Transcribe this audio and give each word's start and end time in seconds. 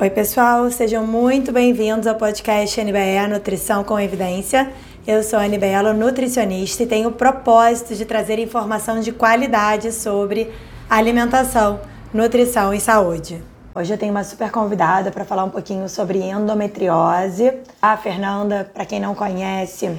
Oi, 0.00 0.10
pessoal, 0.10 0.70
sejam 0.70 1.04
muito 1.04 1.50
bem-vindos 1.50 2.06
ao 2.06 2.14
podcast 2.14 2.80
NBE 2.80 3.26
Nutrição 3.28 3.82
com 3.82 3.98
Evidência. 3.98 4.72
Eu 5.04 5.24
sou 5.24 5.40
a 5.40 5.42
Anibelo, 5.42 5.92
nutricionista, 5.92 6.84
e 6.84 6.86
tenho 6.86 7.08
o 7.08 7.12
propósito 7.12 7.96
de 7.96 8.04
trazer 8.04 8.38
informação 8.38 9.00
de 9.00 9.10
qualidade 9.10 9.90
sobre 9.90 10.54
alimentação, 10.88 11.80
nutrição 12.14 12.72
e 12.72 12.78
saúde. 12.78 13.42
Hoje 13.74 13.92
eu 13.92 13.98
tenho 13.98 14.12
uma 14.12 14.22
super 14.22 14.52
convidada 14.52 15.10
para 15.10 15.24
falar 15.24 15.42
um 15.42 15.50
pouquinho 15.50 15.88
sobre 15.88 16.20
endometriose. 16.20 17.54
A 17.82 17.96
Fernanda, 17.96 18.70
para 18.72 18.86
quem 18.86 19.00
não 19.00 19.16
conhece, 19.16 19.98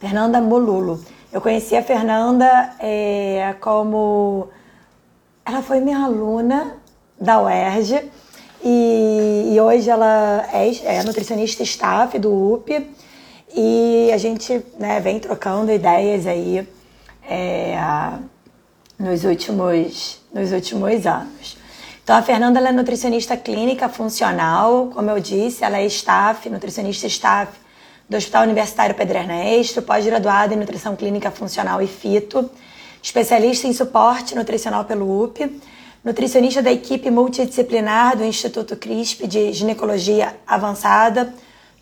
Fernanda 0.00 0.40
Molulo. 0.40 1.00
Eu 1.32 1.40
conheci 1.40 1.76
a 1.76 1.82
Fernanda 1.84 2.74
é, 2.80 3.54
como. 3.60 4.48
Ela 5.44 5.62
foi 5.62 5.78
minha 5.78 6.02
aluna 6.04 6.74
da 7.20 7.40
UERJ 7.40 8.10
e, 8.62 9.52
e 9.54 9.60
hoje 9.60 9.88
ela 9.88 10.46
é, 10.52 10.96
é, 10.96 11.02
nutricionista 11.02 11.62
staff 11.62 12.18
do 12.18 12.54
UP 12.54 12.86
e 13.54 14.10
a 14.12 14.18
gente 14.18 14.62
né, 14.78 15.00
vem 15.00 15.18
trocando 15.18 15.72
ideias 15.72 16.26
aí 16.26 16.68
é, 17.28 17.78
nos, 18.98 19.24
últimos, 19.24 20.20
nos 20.32 20.52
últimos 20.52 21.06
anos. 21.06 21.56
Então 22.04 22.16
a 22.16 22.22
Fernanda 22.22 22.60
é 22.60 22.72
nutricionista 22.72 23.36
clínica 23.36 23.88
funcional, 23.88 24.90
como 24.92 25.10
eu 25.10 25.20
disse, 25.20 25.64
ela 25.64 25.78
é 25.78 25.86
staff, 25.86 26.48
nutricionista 26.50 27.06
staff 27.06 27.52
do 28.08 28.16
Hospital 28.16 28.42
Universitário 28.42 28.94
Pedro 28.94 29.18
Ernesto, 29.18 29.80
pós-graduada 29.80 30.52
em 30.52 30.56
nutrição 30.56 30.96
clínica 30.96 31.30
funcional 31.30 31.80
e 31.80 31.86
fito, 31.86 32.50
especialista 33.02 33.66
em 33.66 33.72
suporte 33.72 34.34
nutricional 34.34 34.84
pelo 34.84 35.24
UP 35.24 35.60
nutricionista 36.04 36.62
da 36.62 36.72
equipe 36.72 37.10
multidisciplinar 37.10 38.16
do 38.16 38.24
Instituto 38.24 38.76
CRISP 38.76 39.26
de 39.26 39.52
Ginecologia 39.52 40.34
Avançada 40.46 41.32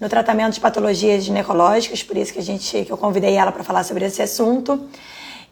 no 0.00 0.08
tratamento 0.08 0.54
de 0.54 0.60
patologias 0.60 1.24
ginecológicas, 1.24 2.02
por 2.02 2.16
isso 2.16 2.32
que 2.32 2.38
a 2.38 2.42
gente 2.42 2.84
que 2.84 2.92
eu 2.92 2.96
convidei 2.96 3.34
ela 3.34 3.50
para 3.50 3.64
falar 3.64 3.84
sobre 3.84 4.04
esse 4.04 4.22
assunto. 4.22 4.88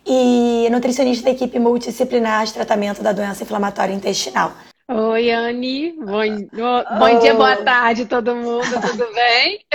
E 0.08 0.68
nutricionista 0.70 1.24
da 1.24 1.30
equipe 1.30 1.58
multidisciplinar 1.58 2.46
de 2.46 2.52
tratamento 2.52 3.02
da 3.02 3.10
doença 3.12 3.42
inflamatória 3.42 3.92
intestinal. 3.92 4.52
Oi, 4.88 5.32
Anne. 5.32 5.94
Bom, 5.98 6.96
bom 6.96 7.18
dia, 7.18 7.34
boa 7.34 7.56
tarde, 7.56 8.06
todo 8.06 8.36
mundo. 8.36 8.68
Tudo 8.80 9.08
bem? 9.12 9.66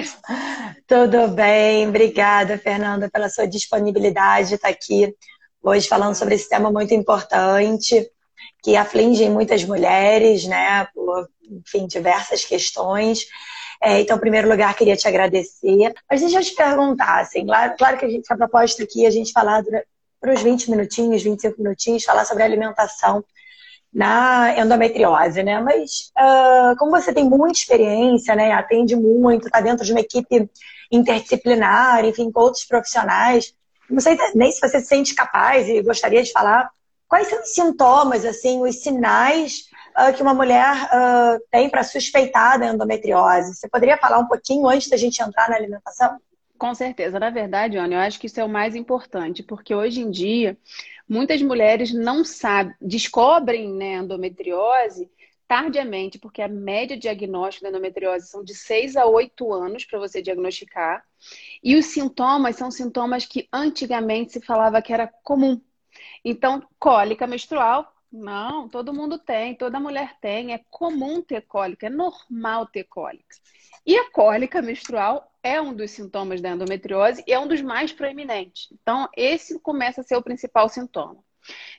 Tudo 0.88 1.28
bem. 1.28 1.90
Obrigada, 1.90 2.58
Fernanda, 2.58 3.10
pela 3.12 3.28
sua 3.28 3.46
disponibilidade 3.46 4.50
de 4.50 4.56
estar 4.56 4.70
aqui 4.70 5.14
hoje 5.62 5.86
falando 5.86 6.16
sobre 6.16 6.36
esse 6.36 6.48
tema 6.48 6.72
muito 6.72 6.94
importante 6.94 8.10
que 8.62 8.76
afligem 8.76 9.30
muitas 9.30 9.64
mulheres, 9.64 10.46
né, 10.46 10.88
por, 10.94 11.28
enfim, 11.50 11.88
diversas 11.88 12.46
questões. 12.46 13.26
É, 13.82 14.00
então, 14.00 14.18
em 14.18 14.20
primeiro 14.20 14.48
lugar, 14.48 14.76
queria 14.76 14.96
te 14.96 15.08
agradecer. 15.08 15.94
Mas 16.10 16.22
deixa 16.22 16.40
eu 16.40 16.44
te 16.44 16.54
perguntar, 16.54 17.22
assim, 17.22 17.46
claro, 17.46 17.74
claro 17.78 17.98
que 17.98 18.06
a, 18.06 18.10
gente, 18.10 18.32
a 18.32 18.38
proposta 18.38 18.84
aqui 18.84 19.06
é 19.06 19.08
a 19.08 19.12
gente 19.12 19.32
falar 19.32 19.64
por 20.20 20.30
uns 20.30 20.44
20 20.44 20.70
minutinhos, 20.70 21.24
25 21.24 21.62
minutinhos, 21.62 22.04
falar 22.04 22.26
sobre 22.26 22.44
alimentação 22.44 23.24
na 23.92 24.56
endometriose, 24.58 25.44
né? 25.44 25.60
Mas 25.60 26.12
uh, 26.18 26.78
como 26.78 26.92
você 26.92 27.12
tem 27.12 27.26
muita 27.26 27.58
experiência, 27.58 28.36
né? 28.36 28.52
Atende 28.52 28.96
muito, 28.96 29.48
está 29.48 29.60
dentro 29.60 29.84
de 29.84 29.92
uma 29.92 30.00
equipe 30.00 30.50
interdisciplinar, 30.92 32.06
enfim, 32.06 32.32
com 32.32 32.40
outros 32.40 32.64
profissionais. 32.64 33.54
Não 33.90 34.00
sei 34.00 34.18
nem 34.36 34.52
se 34.52 34.62
você 34.62 34.80
se 34.80 34.88
sente 34.88 35.16
capaz 35.16 35.68
e 35.68 35.82
gostaria 35.82 36.24
de 36.24 36.32
falar 36.32 36.70
Quais 37.12 37.28
são 37.28 37.42
os 37.42 37.54
sintomas, 37.54 38.24
assim, 38.24 38.62
os 38.62 38.78
sinais 38.78 39.70
uh, 40.00 40.16
que 40.16 40.22
uma 40.22 40.34
mulher 40.34 40.86
uh, 40.86 41.44
tem 41.52 41.70
para 41.70 41.84
suspeitar 41.84 42.58
da 42.58 42.68
endometriose? 42.68 43.54
Você 43.54 43.68
poderia 43.68 43.98
falar 43.98 44.18
um 44.20 44.28
pouquinho 44.28 44.66
antes 44.66 44.88
da 44.88 44.96
gente 44.96 45.22
entrar 45.22 45.50
na 45.50 45.58
alimentação? 45.58 46.18
Com 46.58 46.74
certeza. 46.74 47.20
Na 47.20 47.30
verdade, 47.30 47.76
Ana, 47.76 47.96
eu 47.96 48.00
acho 48.00 48.18
que 48.18 48.28
isso 48.28 48.40
é 48.40 48.46
o 48.46 48.48
mais 48.48 48.78
importante, 48.78 49.44
porque 49.44 49.76
hoje 49.76 50.00
em 50.00 50.10
dia 50.10 50.58
muitas 51.06 51.42
mulheres 51.42 51.94
não 51.94 52.24
sabem, 52.24 52.74
descobrem 52.80 53.74
né, 53.74 53.96
endometriose 53.96 55.12
tardiamente, 55.50 56.18
porque 56.18 56.42
a 56.42 56.48
média 56.48 56.96
de 56.96 57.02
diagnóstico 57.02 57.64
da 57.64 57.72
endometriose 57.72 58.28
são 58.28 58.42
de 58.42 58.56
6 58.56 58.96
a 58.96 59.06
8 59.06 59.52
anos 59.52 59.84
para 59.84 60.00
você 60.00 60.22
diagnosticar. 60.22 61.04
E 61.62 61.76
os 61.76 61.88
sintomas 61.88 62.56
são 62.56 62.72
sintomas 62.72 63.26
que 63.26 63.50
antigamente 63.52 64.32
se 64.32 64.40
falava 64.40 64.82
que 64.82 64.94
era 64.94 65.08
comum. 65.08 65.60
Então, 66.24 66.66
cólica 66.80 67.26
menstrual, 67.26 67.92
não, 68.12 68.68
todo 68.68 68.94
mundo 68.94 69.18
tem, 69.18 69.56
toda 69.56 69.80
mulher 69.80 70.18
tem, 70.20 70.54
é 70.54 70.62
comum 70.70 71.22
ter 71.22 71.42
cólica, 71.42 71.88
é 71.88 71.90
normal 71.90 72.68
ter 72.68 72.84
cólica. 72.84 73.36
E 73.86 73.98
a 73.98 74.12
cólica 74.12 74.62
menstrual 74.62 75.32
é 75.42 75.60
um 75.60 75.74
dos 75.74 75.92
sintomas 75.92 76.42
da 76.42 76.50
endometriose 76.50 77.24
e 77.26 77.34
é 77.34 77.40
um 77.40 77.48
dos 77.48 77.62
mais 77.62 77.92
proeminentes. 77.92 78.68
Então, 78.72 79.10
esse 79.16 79.60
começa 79.60 80.02
a 80.02 80.04
ser 80.04 80.16
o 80.16 80.22
principal 80.22 80.70
sintoma. 80.70 81.24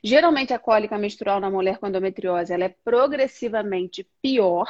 Geralmente, 0.03 0.53
a 0.53 0.59
cólica 0.59 0.99
menstrual 0.99 1.39
na 1.39 1.51
mulher 1.51 1.79
com 1.79 1.87
endometriose 1.87 2.53
ela 2.53 2.65
é 2.65 2.75
progressivamente 2.85 4.09
pior. 4.21 4.67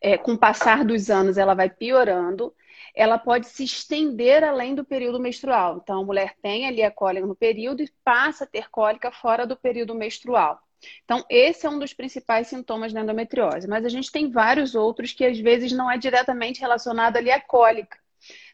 É, 0.00 0.16
com 0.16 0.32
o 0.32 0.38
passar 0.38 0.84
dos 0.84 1.10
anos, 1.10 1.36
ela 1.36 1.54
vai 1.54 1.68
piorando 1.68 2.54
ela 2.94 3.18
pode 3.18 3.46
se 3.48 3.64
estender 3.64 4.44
além 4.44 4.74
do 4.74 4.84
período 4.84 5.20
menstrual. 5.20 5.80
Então, 5.82 6.00
a 6.00 6.04
mulher 6.04 6.34
tem 6.42 6.66
ali 6.66 6.82
a 6.82 6.90
cólica 6.90 7.26
no 7.26 7.36
período 7.36 7.82
e 7.82 7.92
passa 8.04 8.44
a 8.44 8.46
ter 8.46 8.70
cólica 8.70 9.10
fora 9.10 9.46
do 9.46 9.56
período 9.56 9.94
menstrual. 9.94 10.60
Então, 11.04 11.24
esse 11.28 11.66
é 11.66 11.70
um 11.70 11.78
dos 11.78 11.92
principais 11.92 12.48
sintomas 12.48 12.92
da 12.92 13.00
endometriose. 13.00 13.68
Mas 13.68 13.84
a 13.84 13.88
gente 13.88 14.10
tem 14.10 14.30
vários 14.30 14.74
outros 14.74 15.12
que 15.12 15.24
às 15.24 15.38
vezes 15.38 15.72
não 15.72 15.90
é 15.90 15.98
diretamente 15.98 16.60
relacionado 16.60 17.16
ali 17.16 17.30
à 17.30 17.40
cólica. 17.40 17.98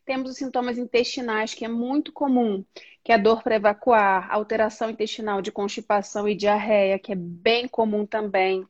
Temos 0.04 0.30
os 0.30 0.36
sintomas 0.36 0.78
intestinais, 0.78 1.52
que 1.52 1.64
é 1.64 1.68
muito 1.68 2.12
comum, 2.12 2.64
que 3.02 3.10
é 3.10 3.16
a 3.16 3.18
dor 3.18 3.42
para 3.42 3.56
evacuar, 3.56 4.32
alteração 4.32 4.88
intestinal 4.90 5.42
de 5.42 5.50
constipação 5.50 6.28
e 6.28 6.34
diarreia, 6.34 6.98
que 6.98 7.12
é 7.12 7.16
bem 7.16 7.66
comum 7.66 8.06
também 8.06 8.64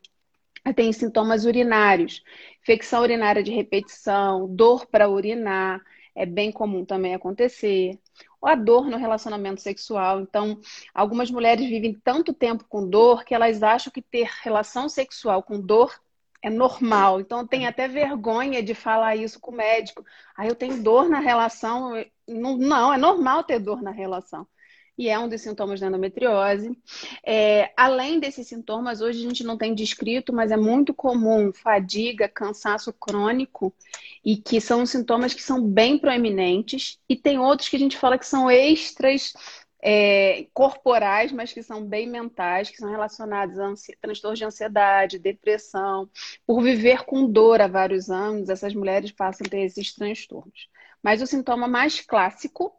tem 0.72 0.92
sintomas 0.92 1.44
urinários, 1.44 2.22
infecção 2.62 3.02
urinária 3.02 3.42
de 3.42 3.50
repetição, 3.50 4.48
dor 4.48 4.86
para 4.86 5.08
urinar, 5.08 5.80
é 6.14 6.24
bem 6.26 6.50
comum 6.50 6.84
também 6.84 7.14
acontecer. 7.14 7.98
Ou 8.40 8.48
a 8.48 8.54
dor 8.54 8.86
no 8.86 8.96
relacionamento 8.96 9.60
sexual. 9.60 10.20
Então, 10.20 10.58
algumas 10.94 11.30
mulheres 11.30 11.68
vivem 11.68 11.94
tanto 12.02 12.32
tempo 12.32 12.64
com 12.68 12.88
dor 12.88 13.24
que 13.24 13.34
elas 13.34 13.62
acham 13.62 13.92
que 13.92 14.02
ter 14.02 14.28
relação 14.42 14.88
sexual 14.88 15.42
com 15.42 15.60
dor 15.60 15.94
é 16.42 16.50
normal. 16.50 17.20
Então, 17.20 17.46
tem 17.46 17.66
até 17.66 17.88
vergonha 17.88 18.62
de 18.62 18.74
falar 18.74 19.16
isso 19.16 19.40
com 19.40 19.50
o 19.50 19.56
médico. 19.56 20.04
Ah, 20.36 20.46
eu 20.46 20.54
tenho 20.54 20.82
dor 20.82 21.08
na 21.08 21.20
relação. 21.20 21.92
Não, 22.26 22.56
não, 22.56 22.92
é 22.92 22.96
normal 22.96 23.44
ter 23.44 23.58
dor 23.58 23.82
na 23.82 23.90
relação 23.90 24.46
e 24.98 25.08
é 25.08 25.18
um 25.18 25.28
dos 25.28 25.42
sintomas 25.42 25.78
da 25.80 25.88
endometriose. 25.88 26.76
É, 27.24 27.72
além 27.76 28.18
desses 28.18 28.46
sintomas, 28.46 29.00
hoje 29.00 29.18
a 29.20 29.28
gente 29.28 29.44
não 29.44 29.58
tem 29.58 29.74
descrito, 29.74 30.32
mas 30.32 30.50
é 30.50 30.56
muito 30.56 30.94
comum 30.94 31.52
fadiga, 31.52 32.28
cansaço 32.28 32.92
crônico, 32.92 33.74
e 34.24 34.36
que 34.36 34.60
são 34.60 34.86
sintomas 34.86 35.34
que 35.34 35.42
são 35.42 35.62
bem 35.62 35.98
proeminentes, 35.98 36.98
e 37.08 37.16
tem 37.16 37.38
outros 37.38 37.68
que 37.68 37.76
a 37.76 37.78
gente 37.78 37.98
fala 37.98 38.18
que 38.18 38.26
são 38.26 38.50
extras 38.50 39.32
é, 39.82 40.46
corporais, 40.54 41.30
mas 41.30 41.52
que 41.52 41.62
são 41.62 41.84
bem 41.84 42.08
mentais, 42.08 42.70
que 42.70 42.78
são 42.78 42.90
relacionados 42.90 43.58
a 43.58 43.72
transtornos 44.00 44.38
de 44.38 44.44
ansiedade, 44.44 45.18
depressão. 45.18 46.10
Por 46.46 46.62
viver 46.62 47.04
com 47.04 47.30
dor 47.30 47.60
há 47.60 47.68
vários 47.68 48.10
anos, 48.10 48.48
essas 48.48 48.74
mulheres 48.74 49.12
passam 49.12 49.46
a 49.46 49.50
ter 49.50 49.60
esses 49.60 49.94
transtornos. 49.94 50.68
Mas 51.02 51.22
o 51.22 51.26
sintoma 51.26 51.68
mais 51.68 52.00
clássico 52.00 52.72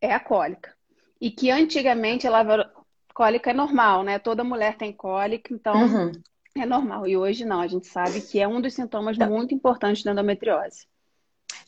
é 0.00 0.12
a 0.12 0.20
cólica 0.20 0.77
e 1.20 1.30
que 1.30 1.50
antigamente 1.50 2.26
ela 2.26 2.70
cólica 3.14 3.50
é 3.50 3.54
normal, 3.54 4.04
né? 4.04 4.18
Toda 4.18 4.44
mulher 4.44 4.76
tem 4.76 4.92
cólica, 4.92 5.52
então 5.52 5.74
uhum. 5.74 6.12
é 6.56 6.64
normal. 6.64 7.06
E 7.06 7.16
hoje 7.16 7.44
não, 7.44 7.60
a 7.60 7.66
gente 7.66 7.88
sabe 7.88 8.20
que 8.20 8.38
é 8.38 8.46
um 8.46 8.60
dos 8.60 8.74
sintomas 8.74 9.16
então, 9.16 9.28
muito 9.28 9.52
importantes 9.52 10.04
da 10.04 10.12
endometriose. 10.12 10.86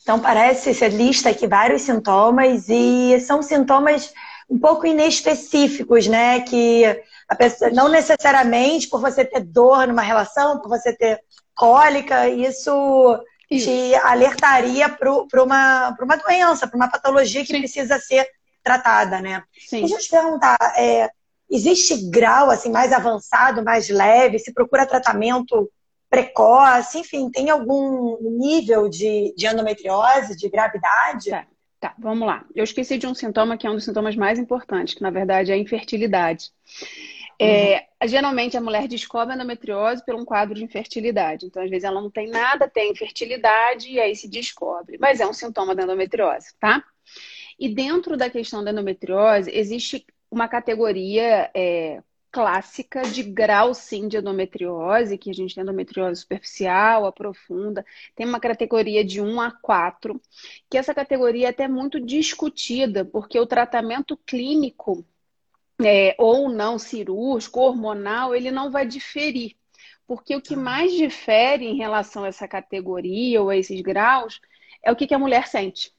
Então 0.01 0.19
parece, 0.19 0.73
você 0.73 0.87
lista 0.87 1.29
aqui 1.29 1.45
vários 1.47 1.81
sintomas 1.81 2.69
e 2.69 3.19
são 3.19 3.41
sintomas 3.41 4.13
um 4.49 4.57
pouco 4.57 4.85
inespecíficos, 4.85 6.07
né? 6.07 6.39
Que 6.41 6.85
a 7.27 7.35
pessoa, 7.35 7.69
não 7.71 7.89
necessariamente 7.89 8.87
por 8.87 9.01
você 9.01 9.25
ter 9.25 9.41
dor 9.41 9.87
numa 9.87 10.01
relação, 10.01 10.59
por 10.59 10.69
você 10.69 10.95
ter 10.95 11.19
cólica, 11.53 12.29
isso, 12.29 13.19
isso. 13.49 13.65
te 13.65 13.95
alertaria 13.95 14.89
para 14.89 15.43
uma, 15.43 15.95
uma 16.01 16.15
doença, 16.17 16.65
para 16.65 16.77
uma 16.77 16.89
patologia 16.89 17.41
que 17.41 17.53
Sim. 17.53 17.59
precisa 17.59 17.99
ser 17.99 18.25
tratada, 18.63 19.21
né? 19.21 19.43
Sim. 19.67 19.81
Deixa 19.81 19.95
eu 19.95 19.99
te 19.99 20.09
perguntar, 20.09 20.57
é, 20.77 21.09
existe 21.49 22.09
grau 22.09 22.49
assim 22.49 22.71
mais 22.71 22.91
avançado, 22.91 23.63
mais 23.63 23.89
leve? 23.89 24.39
Se 24.39 24.53
procura 24.53 24.85
tratamento 24.85 25.69
precoce? 26.09 26.99
Enfim, 26.99 27.29
tem 27.29 27.49
algum 27.49 28.17
nível 28.39 28.89
de, 28.89 29.33
de 29.35 29.47
endometriose, 29.47 30.37
de 30.37 30.49
gravidade? 30.49 31.29
Tá. 31.29 31.47
Tá, 31.81 31.95
vamos 31.97 32.27
lá. 32.27 32.45
Eu 32.53 32.63
esqueci 32.63 32.95
de 32.95 33.07
um 33.07 33.15
sintoma 33.15 33.57
que 33.57 33.65
é 33.65 33.69
um 33.69 33.73
dos 33.73 33.85
sintomas 33.85 34.15
mais 34.15 34.37
importantes, 34.37 34.93
que 34.93 35.01
na 35.01 35.09
verdade 35.09 35.51
é 35.51 35.55
a 35.55 35.57
infertilidade. 35.57 36.51
É, 37.39 37.87
uhum. 37.99 38.07
Geralmente 38.07 38.55
a 38.55 38.61
mulher 38.61 38.87
descobre 38.87 39.33
a 39.33 39.35
endometriose 39.35 40.05
por 40.05 40.13
um 40.13 40.23
quadro 40.23 40.53
de 40.53 40.63
infertilidade. 40.63 41.47
Então, 41.47 41.63
às 41.63 41.71
vezes, 41.71 41.83
ela 41.83 41.99
não 41.99 42.11
tem 42.11 42.29
nada, 42.29 42.69
tem 42.69 42.91
infertilidade 42.91 43.89
e 43.89 43.99
aí 43.99 44.15
se 44.15 44.29
descobre. 44.29 44.99
Mas 44.99 45.19
é 45.19 45.25
um 45.25 45.33
sintoma 45.33 45.73
da 45.73 45.81
endometriose, 45.81 46.53
tá? 46.59 46.83
E 47.61 47.69
dentro 47.69 48.17
da 48.17 48.27
questão 48.27 48.63
da 48.63 48.71
endometriose, 48.71 49.51
existe 49.53 50.03
uma 50.31 50.47
categoria 50.47 51.47
é, 51.53 52.01
clássica 52.31 53.03
de 53.03 53.21
grau, 53.21 53.71
sim, 53.75 54.07
de 54.07 54.17
endometriose, 54.17 55.15
que 55.15 55.29
a 55.29 55.33
gente 55.33 55.53
tem 55.53 55.61
endometriose 55.61 56.21
superficial, 56.21 57.05
a 57.05 57.11
profunda. 57.11 57.85
Tem 58.15 58.25
uma 58.25 58.39
categoria 58.39 59.05
de 59.05 59.21
1 59.21 59.39
a 59.39 59.51
4, 59.51 60.19
que 60.67 60.75
essa 60.75 60.91
categoria 60.91 61.45
é 61.45 61.49
até 61.51 61.67
muito 61.67 61.99
discutida, 61.99 63.05
porque 63.05 63.39
o 63.39 63.45
tratamento 63.45 64.17
clínico 64.25 65.05
é, 65.85 66.15
ou 66.17 66.49
não 66.49 66.79
cirúrgico, 66.79 67.59
hormonal, 67.59 68.33
ele 68.33 68.49
não 68.49 68.71
vai 68.71 68.87
diferir. 68.87 69.55
Porque 70.07 70.35
o 70.35 70.41
que 70.41 70.55
tá. 70.55 70.59
mais 70.59 70.93
difere 70.93 71.67
em 71.67 71.77
relação 71.77 72.23
a 72.23 72.29
essa 72.29 72.47
categoria 72.47 73.39
ou 73.39 73.49
a 73.49 73.55
esses 73.55 73.79
graus 73.81 74.41
é 74.83 74.91
o 74.91 74.95
que, 74.95 75.05
que 75.05 75.13
a 75.13 75.19
mulher 75.19 75.45
sente. 75.47 75.93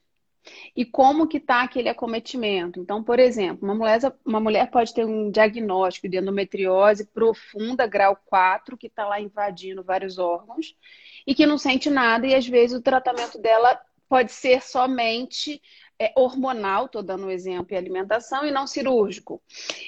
E 0.77 0.85
como 0.85 1.27
que 1.27 1.37
está 1.39 1.63
aquele 1.63 1.89
acometimento? 1.89 2.81
Então, 2.81 3.03
por 3.03 3.19
exemplo, 3.19 3.65
uma 3.65 3.75
mulher, 3.75 4.01
uma 4.25 4.41
mulher 4.41 4.71
pode 4.71 4.93
ter 4.93 5.05
um 5.05 5.31
diagnóstico 5.31 6.09
de 6.09 6.19
endometriose 6.19 7.07
profunda, 7.07 7.87
grau 7.87 8.17
4, 8.27 8.77
que 8.77 8.87
está 8.87 9.07
lá 9.07 9.21
invadindo 9.21 9.83
vários 9.83 10.19
órgãos, 10.19 10.77
e 11.27 11.35
que 11.35 11.47
não 11.47 11.59
sente 11.59 11.89
nada, 11.89 12.27
e 12.27 12.35
às 12.35 12.47
vezes 12.47 12.77
o 12.77 12.83
tratamento 12.83 13.39
dela 13.39 13.81
pode 14.09 14.33
ser 14.33 14.63
somente 14.63 15.63
é, 16.03 16.13
hormonal, 16.17 16.87
estou 16.87 17.01
dando 17.01 17.27
um 17.27 17.31
exemplo, 17.31 17.73
e 17.73 17.77
alimentação, 17.77 18.45
e 18.45 18.51
não 18.51 18.67
cirúrgico. 18.67 19.41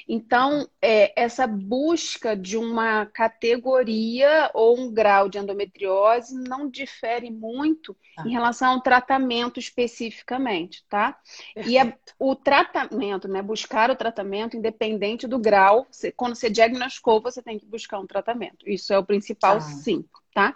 Então, 0.07 0.65
é, 0.81 1.11
essa 1.21 1.45
busca 1.45 2.37
de 2.37 2.55
uma 2.55 3.05
categoria 3.07 4.49
ou 4.53 4.79
um 4.79 4.93
grau 4.93 5.27
de 5.27 5.37
endometriose 5.37 6.33
não 6.33 6.69
difere 6.69 7.29
muito 7.29 7.97
ah. 8.17 8.23
em 8.25 8.31
relação 8.31 8.75
ao 8.75 8.81
tratamento 8.81 9.59
especificamente, 9.59 10.85
tá? 10.87 11.19
Perfeito. 11.53 11.69
E 11.69 11.77
é, 11.77 11.97
o 12.17 12.33
tratamento, 12.33 13.27
né? 13.27 13.41
Buscar 13.41 13.91
o 13.91 13.95
tratamento 13.95 14.55
independente 14.55 15.27
do 15.27 15.37
grau. 15.37 15.85
Você, 15.91 16.13
quando 16.13 16.35
você 16.35 16.49
diagnosticou, 16.49 17.21
você 17.21 17.41
tem 17.41 17.59
que 17.59 17.65
buscar 17.65 17.99
um 17.99 18.07
tratamento. 18.07 18.69
Isso 18.69 18.93
é 18.93 18.97
o 18.97 19.05
principal, 19.05 19.57
ah. 19.57 19.61
sim, 19.61 20.05
tá? 20.33 20.55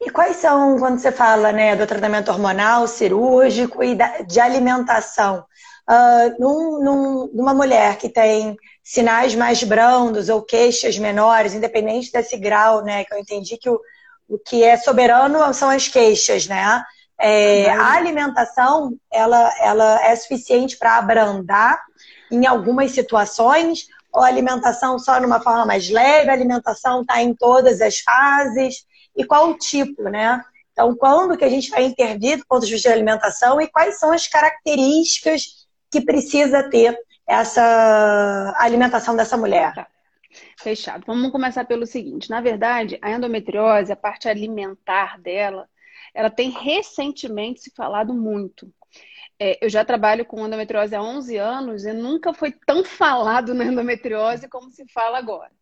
E 0.00 0.10
quais 0.10 0.36
são, 0.36 0.78
quando 0.78 0.98
você 0.98 1.10
fala 1.10 1.52
né, 1.52 1.74
do 1.74 1.86
tratamento 1.86 2.30
hormonal, 2.30 2.86
cirúrgico 2.86 3.82
e 3.82 3.96
de 4.26 4.40
alimentação? 4.40 5.44
Uh, 5.88 6.40
num, 6.40 6.82
num, 6.82 7.30
numa 7.32 7.54
mulher 7.54 7.96
que 7.96 8.08
tem 8.08 8.56
sinais 8.82 9.34
mais 9.34 9.62
brandos 9.62 10.28
ou 10.28 10.42
queixas 10.42 10.98
menores, 10.98 11.54
independente 11.54 12.10
desse 12.10 12.36
grau, 12.36 12.82
né? 12.82 13.04
Que 13.04 13.14
eu 13.14 13.18
entendi 13.18 13.56
que 13.56 13.70
o, 13.70 13.80
o 14.28 14.38
que 14.38 14.64
é 14.64 14.76
soberano 14.76 15.54
são 15.54 15.70
as 15.70 15.88
queixas, 15.88 16.46
né? 16.46 16.82
É, 17.18 17.70
a 17.70 17.92
alimentação, 17.94 18.94
ela, 19.10 19.52
ela 19.60 20.04
é 20.04 20.14
suficiente 20.14 20.76
para 20.76 20.98
abrandar 20.98 21.80
em 22.30 22.46
algumas 22.46 22.90
situações, 22.90 23.86
ou 24.12 24.22
a 24.22 24.26
alimentação 24.26 24.98
só 24.98 25.20
numa 25.20 25.40
forma 25.40 25.64
mais 25.64 25.88
leve, 25.88 26.28
a 26.28 26.32
alimentação 26.32 27.00
está 27.00 27.22
em 27.22 27.34
todas 27.34 27.80
as 27.80 28.00
fases 28.00 28.84
e 29.16 29.24
qual 29.24 29.50
o 29.50 29.58
tipo, 29.58 30.04
né? 30.04 30.42
Então, 30.72 30.94
quando 30.94 31.36
que 31.38 31.44
a 31.44 31.48
gente 31.48 31.70
vai 31.70 31.84
intervir 31.84 32.38
do 32.38 32.46
ponto 32.46 32.66
de 32.66 32.72
vista 32.72 32.90
de 32.90 32.94
alimentação 32.94 33.60
e 33.60 33.66
quais 33.66 33.98
são 33.98 34.12
as 34.12 34.28
características 34.28 35.66
que 35.90 36.02
precisa 36.02 36.68
ter 36.68 36.98
essa 37.26 38.54
alimentação 38.58 39.16
dessa 39.16 39.36
mulher? 39.36 39.74
Tá. 39.74 39.86
Fechado. 40.58 41.04
Vamos 41.06 41.32
começar 41.32 41.64
pelo 41.64 41.86
seguinte. 41.86 42.28
Na 42.28 42.42
verdade, 42.42 42.98
a 43.00 43.10
endometriose, 43.10 43.90
a 43.90 43.96
parte 43.96 44.28
alimentar 44.28 45.18
dela, 45.18 45.66
ela 46.12 46.28
tem 46.28 46.50
recentemente 46.50 47.60
se 47.60 47.70
falado 47.74 48.12
muito. 48.12 48.70
É, 49.38 49.64
eu 49.64 49.68
já 49.68 49.84
trabalho 49.84 50.24
com 50.24 50.46
endometriose 50.46 50.94
há 50.94 51.02
11 51.02 51.36
anos 51.36 51.84
e 51.84 51.92
nunca 51.92 52.32
foi 52.32 52.52
tão 52.66 52.84
falado 52.84 53.54
na 53.54 53.64
endometriose 53.64 54.48
como 54.48 54.70
se 54.70 54.86
fala 54.92 55.18
agora. 55.18 55.52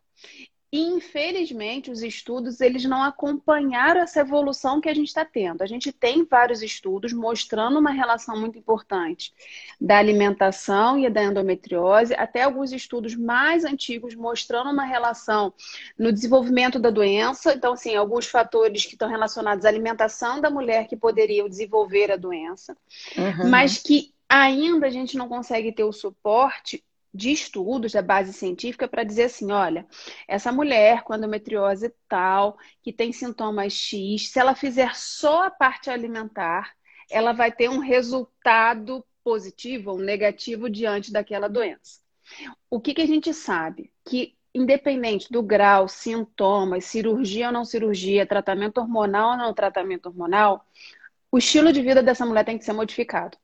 E, 0.75 0.81
infelizmente, 0.81 1.88
os 1.88 2.03
estudos 2.03 2.61
eles 2.61 2.85
não 2.85 3.00
acompanharam 3.00 4.00
essa 4.00 4.19
evolução 4.19 4.81
que 4.81 4.88
a 4.88 4.93
gente 4.93 5.06
está 5.06 5.25
tendo. 5.25 5.62
A 5.62 5.69
gente 5.69 5.93
tem 5.93 6.25
vários 6.25 6.62
estudos 6.62 7.12
mostrando 7.12 7.79
uma 7.79 7.93
relação 7.93 8.37
muito 8.41 8.59
importante 8.59 9.32
da 9.81 9.99
alimentação 9.99 10.99
e 10.99 11.09
da 11.09 11.23
endometriose, 11.23 12.12
até 12.15 12.43
alguns 12.43 12.73
estudos 12.73 13.15
mais 13.15 13.65
antigos 13.65 14.17
mostrando 14.17 14.69
uma 14.73 14.85
relação 14.85 15.55
no 15.97 16.11
desenvolvimento 16.11 16.77
da 16.77 16.91
doença. 16.91 17.55
Então, 17.55 17.75
assim, 17.75 17.94
alguns 17.94 18.27
fatores 18.27 18.85
que 18.85 18.94
estão 18.94 19.09
relacionados 19.09 19.65
à 19.65 19.69
alimentação 19.69 20.41
da 20.41 20.50
mulher 20.50 20.88
que 20.88 20.97
poderiam 20.97 21.49
desenvolver 21.49 22.11
a 22.11 22.17
doença, 22.17 22.77
uhum. 23.17 23.49
mas 23.49 23.79
que 23.79 24.12
ainda 24.29 24.88
a 24.88 24.91
gente 24.91 25.17
não 25.17 25.29
consegue 25.29 25.70
ter 25.70 25.85
o 25.85 25.93
suporte 25.93 26.82
de 27.14 27.31
estudos 27.31 27.93
da 27.93 28.02
base 28.02 28.32
científica 28.32 28.88
para 28.88 29.05
dizer 29.05 29.25
assim, 29.25 29.52
olha, 29.52 29.87
essa 30.26 30.50
mulher 30.50 31.05
com 31.05 31.14
endometriose 31.14 31.94
tal, 32.08 32.58
que 32.82 32.93
tem 32.93 33.12
sintomas 33.12 33.72
X, 33.72 34.31
se 34.31 34.38
ela 34.40 34.55
fizer 34.55 34.96
só 34.96 35.44
a 35.44 35.50
parte 35.50 35.88
alimentar, 35.88 36.75
ela 37.08 37.32
vai 37.32 37.52
ter 37.52 37.70
um 37.70 37.78
resultado 37.78 39.05
positivo 39.22 39.93
ou 39.93 39.99
negativo 39.99 40.69
diante 40.69 41.12
daquela 41.12 41.49
doença. 41.49 42.00
O 42.69 42.81
que, 42.81 42.94
que 42.94 43.02
a 43.02 43.06
gente 43.06 43.32
sabe? 43.32 43.93
Que 44.05 44.37
independente 44.52 45.31
do 45.31 45.43
grau, 45.43 45.88
sintomas, 45.88 46.84
cirurgia 46.84 47.49
ou 47.49 47.52
não 47.52 47.64
cirurgia, 47.64 48.26
tratamento 48.26 48.78
hormonal 48.78 49.32
ou 49.32 49.37
não 49.37 49.55
tratamento 49.55 50.06
hormonal, 50.06 50.67
o 51.31 51.38
estilo 51.38 51.72
de 51.72 51.82
vida 51.82 52.02
dessa 52.02 52.25
mulher 52.25 52.44
tem 52.44 52.58
que 52.58 52.64
ser 52.64 52.72
modificado. 52.72 53.37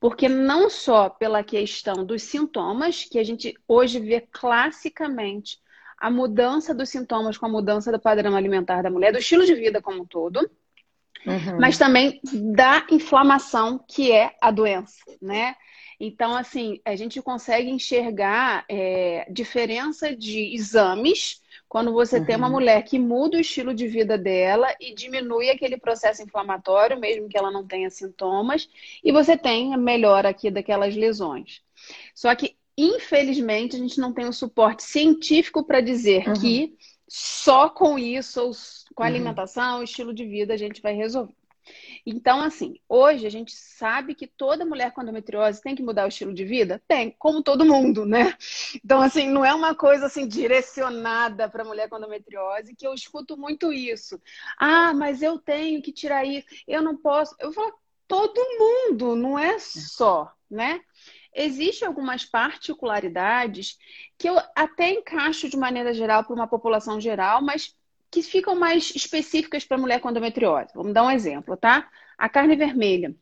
Porque 0.00 0.28
não 0.28 0.68
só 0.70 1.08
pela 1.08 1.42
questão 1.42 2.04
dos 2.04 2.22
sintomas, 2.22 3.04
que 3.04 3.18
a 3.18 3.24
gente 3.24 3.54
hoje 3.66 4.00
vê 4.00 4.20
classicamente 4.20 5.58
a 5.98 6.10
mudança 6.10 6.74
dos 6.74 6.88
sintomas 6.88 7.38
com 7.38 7.46
a 7.46 7.50
mudança 7.50 7.90
do 7.90 7.98
padrão 7.98 8.36
alimentar 8.36 8.82
da 8.82 8.90
mulher, 8.90 9.12
do 9.12 9.18
estilo 9.18 9.46
de 9.46 9.54
vida 9.54 9.80
como 9.80 10.02
um 10.02 10.06
todo, 10.06 10.38
uhum. 11.26 11.58
mas 11.58 11.78
também 11.78 12.20
da 12.54 12.86
inflamação 12.90 13.82
que 13.88 14.12
é 14.12 14.36
a 14.40 14.50
doença, 14.50 15.00
né? 15.20 15.54
Então, 15.98 16.36
assim, 16.36 16.80
a 16.84 16.94
gente 16.94 17.22
consegue 17.22 17.70
enxergar 17.70 18.64
é, 18.68 19.26
diferença 19.30 20.14
de 20.14 20.54
exames 20.54 21.40
quando 21.76 21.92
você 21.92 22.20
uhum. 22.20 22.24
tem 22.24 22.36
uma 22.36 22.46
uhum. 22.46 22.54
mulher 22.54 22.82
que 22.84 22.98
muda 22.98 23.36
o 23.36 23.40
estilo 23.40 23.74
de 23.74 23.86
vida 23.86 24.16
dela 24.16 24.74
e 24.80 24.94
diminui 24.94 25.50
aquele 25.50 25.76
processo 25.76 26.22
inflamatório, 26.22 26.98
mesmo 26.98 27.28
que 27.28 27.36
ela 27.36 27.50
não 27.50 27.66
tenha 27.66 27.90
sintomas, 27.90 28.66
e 29.04 29.12
você 29.12 29.36
tem 29.36 29.74
a 29.74 29.76
melhora 29.76 30.30
aqui 30.30 30.50
daquelas 30.50 30.96
lesões. 30.96 31.60
Só 32.14 32.34
que, 32.34 32.56
infelizmente, 32.78 33.76
a 33.76 33.78
gente 33.78 34.00
não 34.00 34.10
tem 34.14 34.24
o 34.24 34.30
um 34.30 34.32
suporte 34.32 34.84
científico 34.84 35.62
para 35.64 35.82
dizer 35.82 36.26
uhum. 36.26 36.40
que 36.40 36.74
só 37.06 37.68
com 37.68 37.98
isso, 37.98 38.40
ou 38.40 38.52
com 38.94 39.02
a 39.02 39.06
uhum. 39.06 39.12
alimentação, 39.12 39.76
uhum. 39.76 39.82
estilo 39.82 40.14
de 40.14 40.24
vida, 40.24 40.54
a 40.54 40.56
gente 40.56 40.80
vai 40.80 40.94
resolver. 40.94 41.34
Então, 42.04 42.40
assim, 42.40 42.80
hoje 42.88 43.26
a 43.26 43.30
gente 43.30 43.54
sabe 43.54 44.14
que 44.14 44.26
toda 44.26 44.64
mulher 44.64 44.92
com 44.92 45.02
endometriose 45.02 45.60
tem 45.60 45.74
que 45.74 45.82
mudar 45.82 46.04
o 46.04 46.08
estilo 46.08 46.32
de 46.32 46.44
vida? 46.44 46.82
Tem, 46.86 47.14
como 47.18 47.42
todo 47.42 47.64
mundo, 47.64 48.04
né? 48.06 48.34
Então, 48.84 49.00
assim, 49.00 49.28
não 49.28 49.44
é 49.44 49.52
uma 49.54 49.74
coisa 49.74 50.06
assim 50.06 50.26
direcionada 50.26 51.48
para 51.48 51.64
mulher 51.64 51.88
com 51.88 51.98
endometriose, 51.98 52.74
que 52.76 52.86
eu 52.86 52.94
escuto 52.94 53.36
muito 53.36 53.72
isso. 53.72 54.20
Ah, 54.58 54.94
mas 54.94 55.22
eu 55.22 55.38
tenho 55.38 55.82
que 55.82 55.92
tirar 55.92 56.24
isso, 56.24 56.46
eu 56.66 56.82
não 56.82 56.96
posso. 56.96 57.34
Eu 57.40 57.52
falo, 57.52 57.72
todo 58.06 58.40
mundo, 58.58 59.16
não 59.16 59.38
é 59.38 59.58
só, 59.58 60.32
né? 60.50 60.80
Existem 61.34 61.86
algumas 61.86 62.24
particularidades 62.24 63.76
que 64.16 64.28
eu 64.28 64.38
até 64.54 64.90
encaixo 64.90 65.50
de 65.50 65.56
maneira 65.56 65.92
geral 65.92 66.24
para 66.24 66.34
uma 66.34 66.48
população 66.48 66.98
geral, 66.98 67.42
mas 67.42 67.74
que 68.16 68.22
ficam 68.22 68.56
mais 68.56 68.94
específicas 68.96 69.62
para 69.66 69.76
mulher 69.76 70.00
com 70.00 70.08
endometriose. 70.08 70.72
Vamos 70.74 70.94
dar 70.94 71.04
um 71.04 71.10
exemplo, 71.10 71.54
tá? 71.54 71.86
A 72.16 72.30
carne 72.30 72.56
vermelha. 72.56 73.14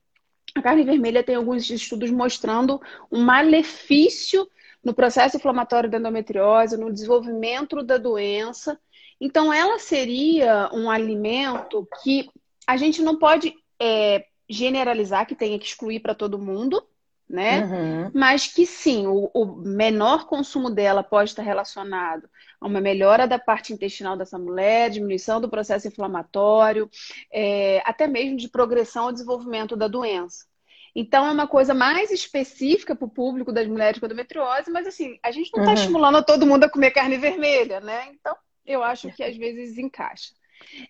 A 0.54 0.62
carne 0.62 0.84
vermelha 0.84 1.20
tem 1.20 1.34
alguns 1.34 1.68
estudos 1.68 2.12
mostrando 2.12 2.80
um 3.10 3.20
malefício 3.24 4.48
no 4.84 4.94
processo 4.94 5.36
inflamatório 5.36 5.90
da 5.90 5.98
endometriose, 5.98 6.76
no 6.76 6.92
desenvolvimento 6.92 7.82
da 7.82 7.98
doença. 7.98 8.78
Então, 9.20 9.52
ela 9.52 9.80
seria 9.80 10.70
um 10.72 10.88
alimento 10.88 11.88
que 12.04 12.30
a 12.64 12.76
gente 12.76 13.02
não 13.02 13.18
pode 13.18 13.52
é, 13.80 14.24
generalizar, 14.48 15.26
que 15.26 15.34
tenha 15.34 15.58
que 15.58 15.66
excluir 15.66 15.98
para 15.98 16.14
todo 16.14 16.38
mundo, 16.38 16.86
né? 17.34 17.64
Uhum. 17.64 18.10
Mas 18.14 18.46
que 18.46 18.64
sim, 18.64 19.08
o, 19.08 19.28
o, 19.34 19.44
menor 19.56 20.26
consumo 20.26 20.70
dela 20.70 21.02
pode 21.02 21.30
estar 21.30 21.42
relacionado 21.42 22.30
a 22.60 22.66
uma 22.66 22.80
melhora 22.80 23.26
da 23.26 23.40
parte 23.40 23.72
intestinal 23.72 24.16
dessa 24.16 24.38
mulher, 24.38 24.88
diminuição 24.88 25.40
do 25.40 25.48
processo 25.48 25.88
inflamatório, 25.88 26.88
é, 27.32 27.82
até 27.84 28.06
mesmo 28.06 28.36
de 28.36 28.48
progressão 28.48 29.06
ao 29.06 29.12
desenvolvimento 29.12 29.76
da 29.76 29.88
doença. 29.88 30.46
Então, 30.94 31.26
é 31.26 31.32
uma 31.32 31.48
coisa 31.48 31.74
mais 31.74 32.12
específica 32.12 32.94
para 32.94 33.04
o 33.04 33.10
público 33.10 33.52
das 33.52 33.66
mulheres 33.66 33.98
com 33.98 34.06
endometriose, 34.06 34.70
mas 34.70 34.86
assim, 34.86 35.18
a 35.20 35.32
gente 35.32 35.50
não 35.52 35.64
está 35.64 35.72
uhum. 35.72 35.78
estimulando 35.80 36.24
todo 36.24 36.46
mundo 36.46 36.62
a 36.62 36.70
comer 36.70 36.92
carne 36.92 37.18
vermelha, 37.18 37.80
né? 37.80 38.10
Então, 38.12 38.36
eu 38.64 38.80
acho 38.80 39.10
que 39.10 39.24
às 39.24 39.36
vezes 39.36 39.76
encaixa. 39.76 40.32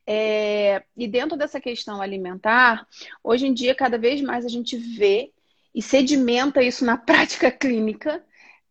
É, 0.06 0.82
e 0.94 1.08
dentro 1.08 1.38
dessa 1.38 1.58
questão 1.58 2.02
alimentar, 2.02 2.86
hoje 3.22 3.46
em 3.46 3.54
dia, 3.54 3.74
cada 3.74 3.96
vez 3.96 4.20
mais 4.20 4.44
a 4.44 4.48
gente 4.48 4.76
vê 4.76 5.32
e 5.74 5.82
sedimenta 5.82 6.62
isso 6.62 6.84
na 6.84 6.96
prática 6.98 7.50
clínica, 7.50 8.24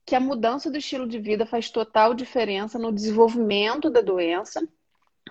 que 0.05 0.15
a 0.15 0.19
mudança 0.19 0.69
do 0.69 0.77
estilo 0.77 1.07
de 1.07 1.19
vida 1.19 1.45
faz 1.45 1.69
total 1.69 2.13
diferença 2.13 2.77
no 2.77 2.91
desenvolvimento 2.91 3.89
da 3.89 4.01
doença 4.01 4.61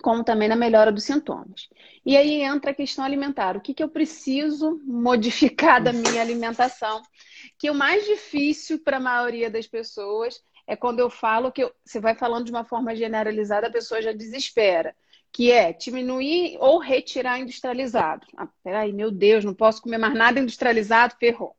como 0.00 0.25
também 0.25 0.49
na 0.49 0.57
melhora 0.57 0.91
dos 0.91 1.05
sintomas. 1.05 1.69
E 2.05 2.17
aí 2.17 2.43
entra 2.43 2.71
a 2.71 2.75
questão 2.75 3.05
alimentar. 3.05 3.57
O 3.57 3.61
que, 3.61 3.75
que 3.75 3.83
eu 3.83 3.88
preciso 3.88 4.81
modificar 4.85 5.83
da 5.83 5.93
minha 5.93 6.21
alimentação? 6.21 7.02
Que 7.59 7.71
o 7.71 7.75
mais 7.75 8.05
difícil 8.05 8.83
para 8.83 8.97
a 8.97 9.00
maioria 9.00 9.50
das 9.50 9.67
pessoas 9.67 10.41
é 10.67 10.76
quando 10.76 11.00
eu 11.00 11.11
falo 11.11 11.52
que 11.52 11.62
eu, 11.62 11.73
você 11.85 12.00
vai 12.00 12.14
falando 12.14 12.47
de 12.47 12.52
uma 12.52 12.64
forma 12.64 12.95
generalizada, 12.95 13.67
a 13.67 13.73
pessoa 13.73 14.00
já 14.00 14.12
desespera. 14.12 14.95
Que 15.33 15.50
é 15.50 15.73
diminuir 15.73 16.59
ou 16.61 16.79
retirar 16.79 17.38
industrializado. 17.38 18.26
Ah, 18.37 18.49
peraí, 18.62 18.93
meu 18.93 19.11
Deus, 19.11 19.45
não 19.45 19.55
posso 19.55 19.81
comer 19.81 19.99
mais 19.99 20.14
nada 20.14 20.38
industrializado, 20.38 21.14
ferrou. 21.19 21.57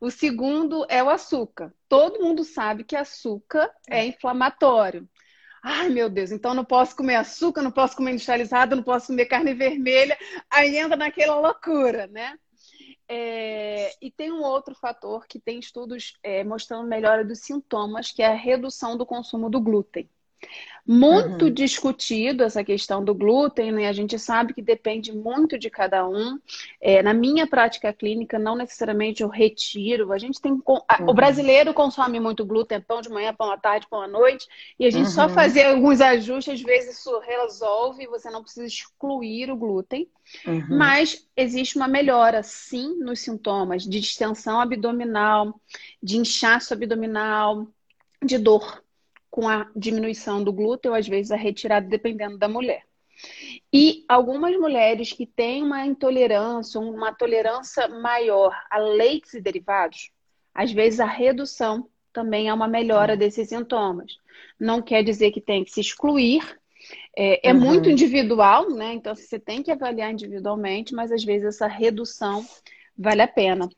O 0.00 0.10
segundo 0.10 0.86
é 0.88 1.02
o 1.02 1.08
açúcar. 1.08 1.74
Todo 1.88 2.22
mundo 2.22 2.44
sabe 2.44 2.84
que 2.84 2.96
açúcar 2.96 3.70
é 3.88 4.04
inflamatório. 4.04 5.08
Ai, 5.62 5.88
meu 5.88 6.08
Deus, 6.08 6.30
então 6.30 6.54
não 6.54 6.64
posso 6.64 6.94
comer 6.94 7.16
açúcar, 7.16 7.62
não 7.62 7.72
posso 7.72 7.96
comer 7.96 8.12
industrializado, 8.12 8.76
não 8.76 8.82
posso 8.82 9.08
comer 9.08 9.26
carne 9.26 9.52
vermelha. 9.54 10.16
Aí 10.50 10.76
entra 10.76 10.96
naquela 10.96 11.40
loucura, 11.40 12.06
né? 12.06 12.38
É, 13.08 13.92
e 14.00 14.10
tem 14.10 14.32
um 14.32 14.42
outro 14.42 14.74
fator 14.74 15.26
que 15.26 15.40
tem 15.40 15.58
estudos 15.58 16.18
é, 16.22 16.44
mostrando 16.44 16.86
melhora 16.86 17.24
dos 17.24 17.40
sintomas, 17.40 18.12
que 18.12 18.22
é 18.22 18.26
a 18.26 18.34
redução 18.34 18.96
do 18.96 19.06
consumo 19.06 19.48
do 19.48 19.60
glúten. 19.60 20.08
Muito 20.86 21.46
uhum. 21.46 21.50
discutido 21.50 22.44
essa 22.44 22.62
questão 22.62 23.04
do 23.04 23.12
glúten, 23.12 23.72
né? 23.72 23.88
A 23.88 23.92
gente 23.92 24.16
sabe 24.20 24.54
que 24.54 24.62
depende 24.62 25.12
muito 25.12 25.58
de 25.58 25.68
cada 25.68 26.08
um. 26.08 26.38
É, 26.80 27.02
na 27.02 27.12
minha 27.12 27.44
prática 27.44 27.92
clínica, 27.92 28.38
não 28.38 28.54
necessariamente 28.54 29.20
eu 29.20 29.28
retiro. 29.28 30.12
A 30.12 30.18
gente 30.18 30.40
tem. 30.40 30.52
Uhum. 30.52 30.80
O 31.08 31.12
brasileiro 31.12 31.74
consome 31.74 32.20
muito 32.20 32.46
glúten, 32.46 32.80
pão 32.80 33.00
de 33.00 33.08
manhã, 33.08 33.34
pão 33.34 33.50
à 33.50 33.58
tarde, 33.58 33.88
pão 33.90 34.00
à 34.00 34.06
noite, 34.06 34.46
e 34.78 34.86
a 34.86 34.90
gente 34.90 35.06
uhum. 35.06 35.12
só 35.12 35.28
fazer 35.28 35.64
alguns 35.64 36.00
ajustes, 36.00 36.54
às 36.54 36.62
vezes 36.62 37.00
isso 37.00 37.18
resolve, 37.18 38.06
você 38.06 38.30
não 38.30 38.42
precisa 38.42 38.66
excluir 38.66 39.50
o 39.50 39.56
glúten. 39.56 40.08
Mas 40.68 41.26
existe 41.36 41.76
uma 41.76 41.88
melhora, 41.88 42.44
sim, 42.44 42.96
nos 43.00 43.20
sintomas 43.20 43.82
de 43.82 43.98
distensão 43.98 44.60
abdominal, 44.60 45.60
de 46.00 46.16
inchaço 46.16 46.72
abdominal, 46.72 47.66
de 48.24 48.38
dor 48.38 48.85
com 49.36 49.46
a 49.46 49.70
diminuição 49.76 50.42
do 50.42 50.50
glúten 50.50 50.90
ou 50.90 50.96
às 50.96 51.06
vezes 51.06 51.30
a 51.30 51.36
retirada, 51.36 51.86
dependendo 51.86 52.38
da 52.38 52.48
mulher. 52.48 52.84
E 53.70 54.02
algumas 54.08 54.56
mulheres 54.56 55.12
que 55.12 55.26
têm 55.26 55.62
uma 55.62 55.84
intolerância, 55.84 56.80
uma 56.80 57.12
tolerância 57.12 57.86
maior 57.86 58.58
a 58.70 58.78
leites 58.78 59.34
e 59.34 59.40
derivados, 59.42 60.10
às 60.54 60.72
vezes 60.72 61.00
a 61.00 61.04
redução 61.04 61.86
também 62.14 62.48
é 62.48 62.54
uma 62.54 62.66
melhora 62.66 63.14
desses 63.14 63.50
sintomas. 63.50 64.16
Não 64.58 64.80
quer 64.80 65.02
dizer 65.02 65.30
que 65.32 65.40
tem 65.42 65.62
que 65.64 65.70
se 65.70 65.82
excluir, 65.82 66.42
é, 67.14 67.50
é 67.50 67.52
uhum. 67.52 67.60
muito 67.60 67.90
individual, 67.90 68.70
né? 68.70 68.94
Então 68.94 69.14
você 69.14 69.38
tem 69.38 69.62
que 69.62 69.70
avaliar 69.70 70.10
individualmente, 70.10 70.94
mas 70.94 71.12
às 71.12 71.22
vezes 71.22 71.56
essa 71.56 71.66
redução 71.66 72.42
vale 72.96 73.20
a 73.20 73.28
pena 73.28 73.68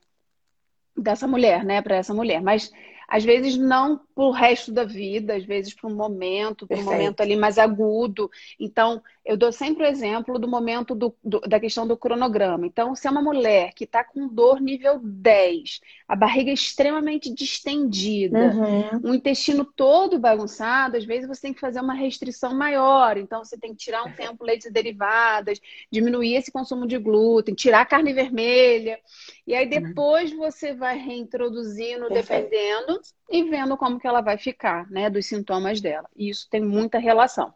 dessa 0.97 1.27
mulher, 1.27 1.65
né? 1.65 1.83
Para 1.83 1.97
essa 1.97 2.15
mulher. 2.15 2.41
Mas 2.41 2.71
às 3.09 3.25
vezes 3.25 3.57
não 3.57 3.99
para 4.19 4.25
o 4.25 4.33
resto 4.33 4.73
da 4.73 4.83
vida, 4.83 5.37
às 5.37 5.45
vezes 5.45 5.73
para 5.73 5.89
um 5.89 5.95
momento, 5.95 6.67
para 6.67 6.77
um 6.77 6.83
momento 6.83 7.21
ali 7.21 7.37
mais 7.37 7.57
agudo. 7.57 8.29
Então, 8.59 9.01
eu 9.25 9.37
dou 9.37 9.53
sempre 9.53 9.85
o 9.85 9.87
exemplo 9.87 10.41
do 10.41 10.49
momento 10.49 10.93
do, 10.93 11.15
do, 11.23 11.39
da 11.43 11.61
questão 11.61 11.87
do 11.87 11.97
cronograma. 11.97 12.67
Então, 12.67 12.97
se 12.97 13.07
é 13.07 13.11
uma 13.13 13.23
mulher 13.23 13.73
que 13.75 13.85
está 13.85 14.03
com 14.03 14.27
dor 14.27 14.61
nível 14.61 14.99
10, 15.01 15.79
a 16.09 16.17
barriga 16.17 16.51
extremamente 16.51 17.33
distendida, 17.33 18.53
uhum. 18.57 19.13
o 19.13 19.15
intestino 19.15 19.65
todo 19.65 20.19
bagunçado, 20.19 20.97
às 20.97 21.05
vezes 21.05 21.29
você 21.29 21.43
tem 21.43 21.55
que 21.55 21.61
fazer 21.61 21.81
uma 21.81 21.95
restrição 21.95 22.53
maior. 22.53 23.17
Então, 23.19 23.45
você 23.45 23.57
tem 23.57 23.71
que 23.71 23.85
tirar 23.85 24.03
um 24.03 24.13
tempo 24.13 24.45
leites 24.45 24.73
derivadas, 24.73 25.61
diminuir 25.93 26.35
esse 26.35 26.51
consumo 26.51 26.89
de 26.89 26.99
glúten, 26.99 27.55
tirar 27.55 27.83
a 27.83 27.87
carne 27.87 28.13
vermelha. 28.13 28.99
E 29.47 29.55
aí 29.55 29.65
uhum. 29.65 29.71
depois 29.71 30.33
uhum. 30.33 30.39
você 30.39 30.75
vai 30.75 30.99
reintroduzindo, 30.99 32.09
Perfeito. 32.09 32.51
dependendo, 32.51 33.01
e 33.29 33.43
vendo 33.45 33.77
como 33.77 34.01
que 34.01 34.07
ela 34.07 34.21
vai 34.21 34.39
ficar, 34.39 34.89
né, 34.91 35.11
dos 35.11 35.27
sintomas 35.27 35.81
dela. 35.81 36.09
E 36.17 36.31
isso 36.31 36.47
tem 36.51 36.61
muita 36.61 36.99
relação. 36.99 37.53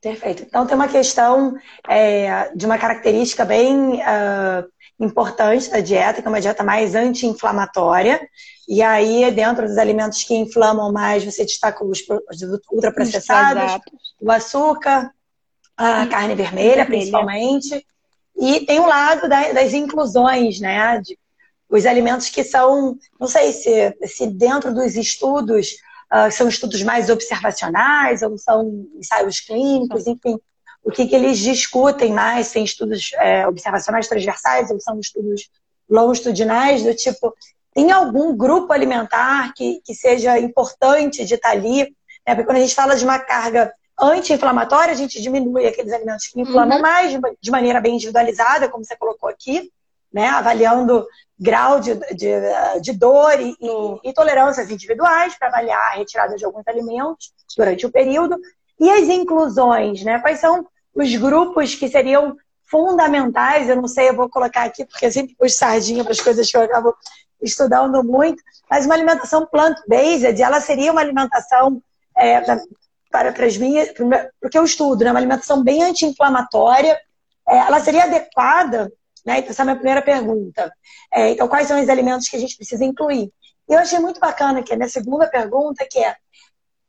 Perfeito. 0.00 0.42
Então 0.42 0.66
tem 0.66 0.74
uma 0.74 0.88
questão 0.88 1.56
é, 1.88 2.50
de 2.54 2.64
uma 2.64 2.78
característica 2.78 3.44
bem 3.44 3.94
uh, 3.94 4.66
importante 5.00 5.70
da 5.70 5.80
dieta, 5.80 6.20
que 6.20 6.28
é 6.28 6.30
uma 6.30 6.40
dieta 6.40 6.62
mais 6.62 6.94
anti-inflamatória. 6.94 8.20
E 8.68 8.82
aí, 8.82 9.30
dentro 9.30 9.66
dos 9.66 9.78
alimentos 9.78 10.22
que 10.22 10.34
inflamam 10.34 10.92
mais, 10.92 11.24
você 11.24 11.44
destaca 11.44 11.84
os 11.84 12.00
ultraprocessados, 12.70 13.80
o 14.20 14.30
açúcar, 14.30 15.12
a 15.76 16.06
carne 16.06 16.34
vermelha, 16.34 16.86
principalmente. 16.86 17.84
E 18.36 18.60
tem 18.66 18.80
um 18.80 18.86
lado 18.86 19.28
das 19.28 19.72
inclusões, 19.72 20.60
né? 20.60 21.00
De, 21.00 21.18
os 21.68 21.84
alimentos 21.84 22.28
que 22.28 22.44
são, 22.44 22.96
não 23.18 23.26
sei 23.26 23.52
se, 23.52 23.96
se 24.06 24.26
dentro 24.26 24.72
dos 24.72 24.96
estudos, 24.96 25.76
uh, 26.12 26.30
são 26.30 26.48
estudos 26.48 26.82
mais 26.82 27.10
observacionais 27.10 28.22
ou 28.22 28.38
são 28.38 28.86
ensaios 28.96 29.40
clínicos, 29.40 30.06
enfim, 30.06 30.38
o 30.84 30.90
que, 30.92 31.06
que 31.06 31.16
eles 31.16 31.38
discutem 31.38 32.12
mais, 32.12 32.52
tem 32.52 32.62
estudos 32.62 33.10
é, 33.14 33.46
observacionais 33.48 34.06
transversais 34.06 34.70
ou 34.70 34.78
são 34.80 35.00
estudos 35.00 35.50
longitudinais, 35.90 36.84
do 36.84 36.94
tipo, 36.94 37.34
tem 37.74 37.90
algum 37.90 38.36
grupo 38.36 38.72
alimentar 38.72 39.52
que, 39.54 39.80
que 39.84 39.92
seja 39.94 40.38
importante 40.38 41.24
de 41.24 41.34
estar 41.34 41.50
ali? 41.50 41.92
Né? 42.26 42.34
Porque 42.34 42.44
quando 42.44 42.58
a 42.58 42.60
gente 42.60 42.74
fala 42.74 42.94
de 42.94 43.04
uma 43.04 43.18
carga 43.18 43.72
anti-inflamatória, 44.00 44.92
a 44.92 44.96
gente 44.96 45.20
diminui 45.20 45.66
aqueles 45.66 45.92
alimentos 45.92 46.28
que 46.28 46.40
inflamam 46.40 46.76
uhum. 46.76 46.82
mais, 46.82 47.18
de 47.40 47.50
maneira 47.50 47.80
bem 47.80 47.96
individualizada, 47.96 48.68
como 48.68 48.84
você 48.84 48.96
colocou 48.96 49.28
aqui, 49.28 49.72
né? 50.16 50.28
avaliando 50.28 51.06
grau 51.38 51.78
de, 51.78 51.94
de, 52.14 52.32
de 52.80 52.92
dor 52.94 53.38
e, 53.38 53.54
e, 54.02 54.12
tolerâncias 54.14 54.70
individuais 54.70 55.38
para 55.38 55.48
avaliar 55.48 55.90
a 55.90 55.96
retirada 55.96 56.36
de 56.36 56.44
alguns 56.46 56.66
alimentos 56.66 57.34
durante 57.54 57.84
o 57.84 57.92
período. 57.92 58.38
E 58.80 58.90
as 58.90 59.10
inclusões, 59.10 60.02
né? 60.02 60.18
Quais 60.20 60.38
são 60.38 60.66
os 60.94 61.14
grupos 61.16 61.74
que 61.74 61.86
seriam 61.86 62.34
fundamentais? 62.64 63.68
Eu 63.68 63.76
não 63.76 63.86
sei, 63.86 64.08
eu 64.08 64.16
vou 64.16 64.30
colocar 64.30 64.62
aqui, 64.62 64.86
porque 64.86 65.04
eu 65.04 65.12
sempre 65.12 65.36
pus 65.38 65.54
sardinha 65.54 66.02
para 66.02 66.12
as 66.12 66.20
coisas 66.20 66.50
que 66.50 66.56
eu 66.56 66.62
acabo 66.62 66.96
estudando 67.42 68.02
muito, 68.02 68.42
mas 68.70 68.86
uma 68.86 68.94
alimentação 68.94 69.44
plant-based, 69.44 70.40
ela 70.40 70.62
seria 70.62 70.92
uma 70.92 71.02
alimentação 71.02 71.82
é, 72.16 72.40
para, 73.10 73.32
para 73.32 73.44
as 73.44 73.58
minhas, 73.58 73.90
porque 74.40 74.56
eu 74.56 74.64
estudo, 74.64 75.04
né? 75.04 75.10
Uma 75.10 75.20
alimentação 75.20 75.62
bem 75.62 75.84
anti-inflamatória, 75.84 76.98
é, 77.46 77.58
ela 77.58 77.80
seria 77.80 78.04
adequada 78.04 78.90
né? 79.26 79.38
Então, 79.38 79.50
essa 79.50 79.62
é 79.62 79.64
a 79.64 79.66
minha 79.66 79.76
primeira 79.76 80.00
pergunta. 80.00 80.72
É, 81.12 81.30
então, 81.30 81.48
quais 81.48 81.66
são 81.66 81.82
os 81.82 81.88
alimentos 81.88 82.28
que 82.28 82.36
a 82.36 82.38
gente 82.38 82.56
precisa 82.56 82.84
incluir? 82.84 83.32
E 83.68 83.72
eu 83.74 83.78
achei 83.80 83.98
muito 83.98 84.20
bacana 84.20 84.62
que 84.62 84.72
a 84.72 84.76
minha 84.76 84.88
segunda 84.88 85.26
pergunta, 85.26 85.84
que 85.90 85.98
é, 85.98 86.14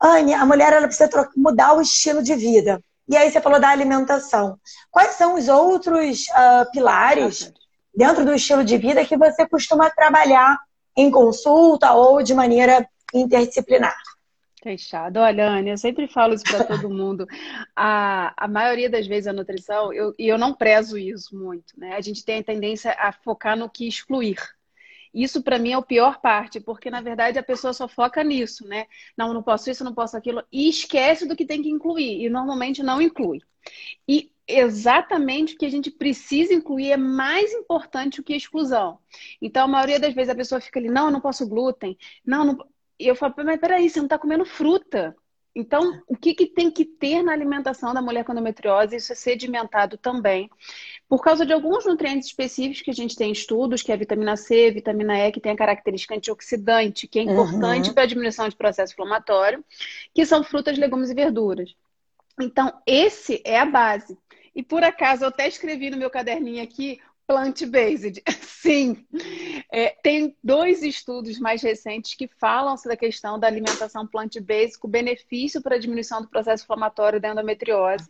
Anne, 0.02 0.36
a 0.36 0.46
mulher 0.46 0.72
ela 0.72 0.88
precisa 0.88 1.10
mudar 1.36 1.74
o 1.74 1.82
estilo 1.82 2.22
de 2.22 2.36
vida. 2.36 2.80
E 3.10 3.18
aí 3.18 3.32
você 3.32 3.42
falou 3.42 3.60
da 3.60 3.70
alimentação. 3.70 4.60
Quais 4.92 5.16
são 5.16 5.36
os 5.36 5.48
outros 5.48 6.28
uh, 6.28 6.70
pilares 6.72 7.52
dentro 7.96 8.24
do 8.24 8.36
estilo 8.36 8.64
de 8.64 8.78
vida 8.78 9.04
que 9.06 9.18
você 9.18 9.48
costuma 9.48 9.90
trabalhar 9.90 10.60
em 10.96 11.10
consulta 11.10 11.94
ou 11.94 12.22
de 12.22 12.36
maneira 12.36 12.88
interdisciplinar? 13.14 13.98
Fechado. 14.68 15.22
Olha, 15.22 15.50
Anne, 15.50 15.70
eu 15.70 15.78
sempre 15.78 16.10
falo 16.10 16.34
isso 16.34 16.44
para 16.44 16.66
todo 16.66 16.90
mundo. 16.90 17.26
A, 17.74 18.34
a 18.36 18.48
maioria 18.50 18.90
das 18.90 19.08
vezes 19.08 19.28
a 19.28 19.32
nutrição, 19.34 19.94
eu, 19.94 20.14
e 20.20 20.28
eu 20.28 20.38
não 20.38 20.54
prezo 20.54 20.98
isso 20.98 21.38
muito, 21.38 21.80
né? 21.80 21.96
A 21.96 22.02
gente 22.02 22.26
tem 22.26 22.40
a 22.40 22.44
tendência 22.44 22.92
a 23.00 23.14
focar 23.14 23.56
no 23.56 23.70
que 23.70 23.88
excluir. 23.88 24.38
Isso 25.14 25.42
para 25.42 25.58
mim 25.58 25.72
é 25.72 25.76
a 25.76 25.82
pior 25.82 26.20
parte, 26.20 26.60
porque 26.60 26.90
na 26.90 27.00
verdade 27.00 27.40
a 27.40 27.44
pessoa 27.44 27.72
só 27.72 27.88
foca 27.88 28.24
nisso, 28.26 28.68
né? 28.68 28.88
Não, 29.16 29.34
não 29.34 29.42
posso 29.42 29.70
isso, 29.70 29.86
não 29.86 29.94
posso 29.94 30.18
aquilo, 30.18 30.44
e 30.52 30.68
esquece 30.68 31.26
do 31.26 31.36
que 31.36 31.46
tem 31.46 31.62
que 31.62 31.70
incluir, 31.70 32.26
e 32.26 32.30
normalmente 32.30 32.84
não 32.84 33.02
inclui. 33.02 33.40
E 34.08 34.32
exatamente 34.48 35.56
o 35.56 35.58
que 35.58 35.66
a 35.66 35.72
gente 35.72 35.92
precisa 35.92 36.54
incluir 36.54 36.92
é 36.92 36.98
mais 36.98 37.54
importante 37.54 38.18
do 38.18 38.24
que 38.24 38.34
a 38.34 38.38
exclusão. 38.38 39.00
Então, 39.42 39.66
a 39.66 39.68
maioria 39.68 40.00
das 40.00 40.14
vezes 40.14 40.30
a 40.30 40.36
pessoa 40.36 40.60
fica 40.60 40.80
ali, 40.80 40.90
não, 40.90 41.06
eu 41.06 41.12
não 41.12 41.22
posso 41.22 41.48
glúten, 41.48 41.98
não, 42.26 42.44
não... 42.44 42.58
E 43.00 43.08
eu 43.08 43.16
falo, 43.16 43.34
mas 43.38 43.60
peraí, 43.60 43.90
você 43.90 44.00
não 44.00 44.06
está 44.06 44.18
comendo 44.18 44.46
fruta. 44.46 45.16
Então, 45.56 46.00
o 46.08 46.16
que, 46.16 46.36
que 46.36 46.46
tem 46.46 46.70
que 46.70 46.86
ter 46.86 47.24
na 47.24 47.32
alimentação 47.32 47.92
da 47.92 48.00
mulher 48.00 48.24
com 48.24 48.32
endometriose? 48.32 48.96
Isso 48.96 49.12
é 49.12 49.16
sedimentado 49.16 49.98
também. 49.98 50.52
Por 51.10 51.20
causa 51.20 51.48
de 51.48 51.52
alguns 51.52 51.84
nutrientes 51.84 52.28
específicos 52.28 52.84
que 52.84 52.92
a 52.92 52.94
gente 52.94 53.16
tem 53.16 53.32
estudos, 53.32 53.82
que 53.82 53.92
é 53.92 53.96
a 53.96 53.98
vitamina 53.98 54.38
C, 54.38 54.70
vitamina 54.70 55.18
E, 55.18 55.32
que 55.32 55.40
tem 55.40 55.52
a 55.52 55.58
característica 55.58 56.14
antioxidante, 56.14 57.08
que 57.08 57.18
é 57.18 57.24
importante 57.24 57.88
uhum. 57.88 57.94
para 57.96 58.04
a 58.04 58.08
diminuição 58.08 58.48
de 58.48 58.56
processo 58.56 58.94
inflamatório, 58.94 59.66
que 60.14 60.24
são 60.28 60.44
frutas, 60.44 60.78
legumes 60.78 61.10
e 61.10 61.16
verduras. 61.16 61.76
Então, 62.40 62.72
esse 62.86 63.42
é 63.44 63.60
a 63.60 63.66
base. 63.66 64.16
E 64.56 64.62
por 64.62 64.84
acaso, 64.84 65.24
eu 65.24 65.30
até 65.30 65.48
escrevi 65.48 65.90
no 65.90 65.98
meu 65.98 66.12
caderninho 66.12 66.64
aqui 66.64 67.00
plant-based. 67.28 68.24
Sim, 68.42 69.06
é, 69.72 69.90
tem 70.02 70.36
dois 70.44 70.82
estudos 70.82 71.38
mais 71.40 71.62
recentes 71.62 72.16
que 72.16 72.28
falam 72.40 72.78
sobre 72.78 72.94
a 72.94 72.98
questão 72.98 73.38
da 73.38 73.48
alimentação 73.48 74.08
plant-based 74.08 74.80
com 74.80 74.88
benefício 74.88 75.62
para 75.62 75.76
a 75.76 75.80
diminuição 75.80 76.22
do 76.22 76.30
processo 76.30 76.64
inflamatório 76.64 77.20
da 77.20 77.30
endometriose 77.30 78.10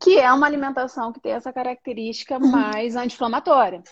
que 0.00 0.18
é 0.18 0.32
uma 0.32 0.46
alimentação 0.46 1.12
que 1.12 1.20
tem 1.20 1.32
essa 1.32 1.52
característica 1.52 2.38
uhum. 2.38 2.50
mais 2.50 2.94
anti-inflamatória. 2.94 3.82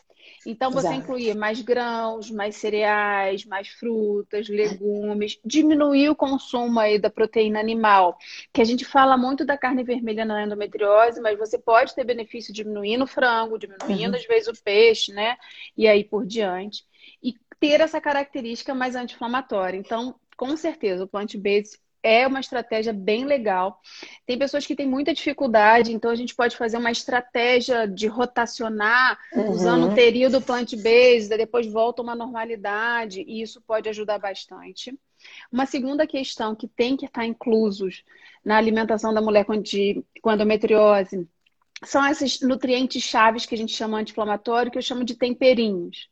Então, 0.45 0.71
você 0.71 0.89
Exato. 0.89 1.03
incluir 1.03 1.35
mais 1.35 1.61
grãos, 1.61 2.31
mais 2.31 2.57
cereais, 2.57 3.45
mais 3.45 3.69
frutas, 3.69 4.49
legumes, 4.49 5.39
diminuir 5.45 6.09
o 6.09 6.17
consumo 6.17 6.79
aí 6.79 6.99
da 6.99 7.11
proteína 7.11 7.61
animal, 7.61 8.17
que 8.53 8.61
a 8.61 8.65
gente 8.65 8.85
fala 8.85 9.17
muito 9.17 9.45
da 9.45 9.59
carne 9.59 9.85
vermelha 9.85 10.25
na 10.25 10.45
endometriose, 10.45 11.21
mas 11.21 11.39
você 11.39 11.59
pode 11.59 11.95
ter 11.95 12.05
benefício 12.05 12.53
diminuindo 12.53 13.05
o 13.05 13.09
frango, 13.09 13.59
diminuindo 13.59 14.15
uhum. 14.15 14.21
às 14.21 14.27
vezes 14.27 14.49
o 14.49 14.63
peixe, 14.63 15.13
né? 15.13 15.37
E 15.77 15.87
aí 15.89 16.05
por 16.05 16.25
diante. 16.25 16.85
E 17.23 17.35
ter 17.61 17.81
essa 17.81 18.01
característica 18.01 18.75
mais 18.75 18.95
anti-inflamatória. 18.95 19.79
Então, 19.79 20.15
com 20.37 20.57
certeza, 20.57 21.05
o 21.05 21.09
plant-based 21.09 21.79
é 22.07 22.25
uma 22.25 22.39
estratégia 22.39 22.93
bem 22.93 23.25
legal. 23.25 23.81
Tem 24.25 24.39
pessoas 24.39 24.65
que 24.65 24.77
têm 24.77 24.87
muita 24.87 25.13
dificuldade, 25.13 25.93
então 25.93 26.09
a 26.09 26.15
gente 26.15 26.37
pode 26.37 26.57
fazer 26.57 26.77
uma 26.77 26.93
estratégia 26.93 27.85
de 27.85 28.07
rotacionar, 28.07 29.19
uhum. 29.33 29.51
usando 29.51 29.89
o 29.89 29.95
período 29.95 30.41
plant-based, 30.41 31.37
depois 31.37 31.67
volta 31.67 32.03
uma 32.03 32.15
normalidade, 32.15 33.25
e 33.27 33.43
isso 33.43 33.61
pode 33.61 33.89
ajudar 33.89 34.19
bastante. 34.19 34.97
Uma 35.51 35.67
segunda 35.67 36.07
questão 36.07 36.55
que 36.55 36.69
tem 36.69 36.97
que 36.97 37.07
estar 37.07 37.27
inclusos 37.27 38.05
na 38.45 38.57
alimentação 38.57 39.13
da 39.13 39.21
mulher 39.21 39.45
com, 39.45 39.61
com 40.23 40.33
endometriose 40.33 41.27
são 41.85 42.07
esses 42.07 42.41
nutrientes 42.41 43.03
chaves 43.03 43.45
que 43.45 43.55
a 43.55 43.59
gente 43.59 43.75
chama 43.75 43.99
anti-inflamatório, 43.99 44.71
que 44.71 44.79
eu 44.79 44.83
chamo 44.83 45.05
de 45.05 45.17
temperinhos. 45.17 46.09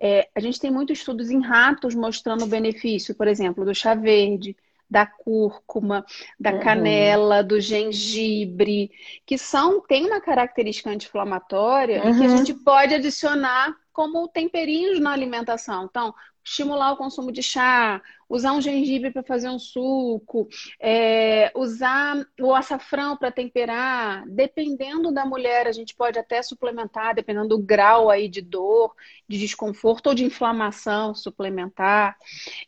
É, 0.00 0.28
a 0.34 0.40
gente 0.40 0.58
tem 0.58 0.70
muitos 0.70 0.98
estudos 0.98 1.30
em 1.30 1.40
ratos 1.40 1.94
mostrando 1.94 2.44
o 2.44 2.48
benefício, 2.48 3.14
por 3.14 3.28
exemplo, 3.28 3.64
do 3.64 3.74
chá 3.74 3.94
verde, 3.94 4.56
da 4.88 5.04
cúrcuma, 5.06 6.04
da 6.38 6.52
uhum. 6.52 6.60
canela, 6.60 7.42
do 7.42 7.60
gengibre, 7.60 8.90
que 9.24 9.36
são 9.36 9.80
tem 9.80 10.06
uma 10.06 10.20
característica 10.20 10.90
anti-inflamatória 10.90 12.02
uhum. 12.02 12.10
e 12.10 12.18
que 12.18 12.24
a 12.24 12.28
uhum. 12.28 12.36
gente 12.36 12.54
pode 12.54 12.94
adicionar 12.94 13.74
como 13.92 14.28
temperinhos 14.28 15.00
na 15.00 15.12
alimentação. 15.12 15.84
Então, 15.84 16.14
estimular 16.46 16.92
o 16.92 16.96
consumo 16.96 17.32
de 17.32 17.42
chá, 17.42 18.00
usar 18.28 18.52
um 18.52 18.60
gengibre 18.60 19.10
para 19.10 19.22
fazer 19.24 19.48
um 19.48 19.58
suco, 19.58 20.48
é, 20.80 21.50
usar 21.56 22.24
o 22.40 22.54
açafrão 22.54 23.16
para 23.16 23.32
temperar. 23.32 24.24
Dependendo 24.28 25.12
da 25.12 25.26
mulher, 25.26 25.66
a 25.66 25.72
gente 25.72 25.94
pode 25.94 26.18
até 26.18 26.40
suplementar, 26.42 27.14
dependendo 27.16 27.48
do 27.48 27.58
grau 27.58 28.08
aí 28.08 28.28
de 28.28 28.40
dor, 28.40 28.94
de 29.28 29.38
desconforto 29.38 30.08
ou 30.08 30.14
de 30.14 30.24
inflamação, 30.24 31.14
suplementar. 31.14 32.16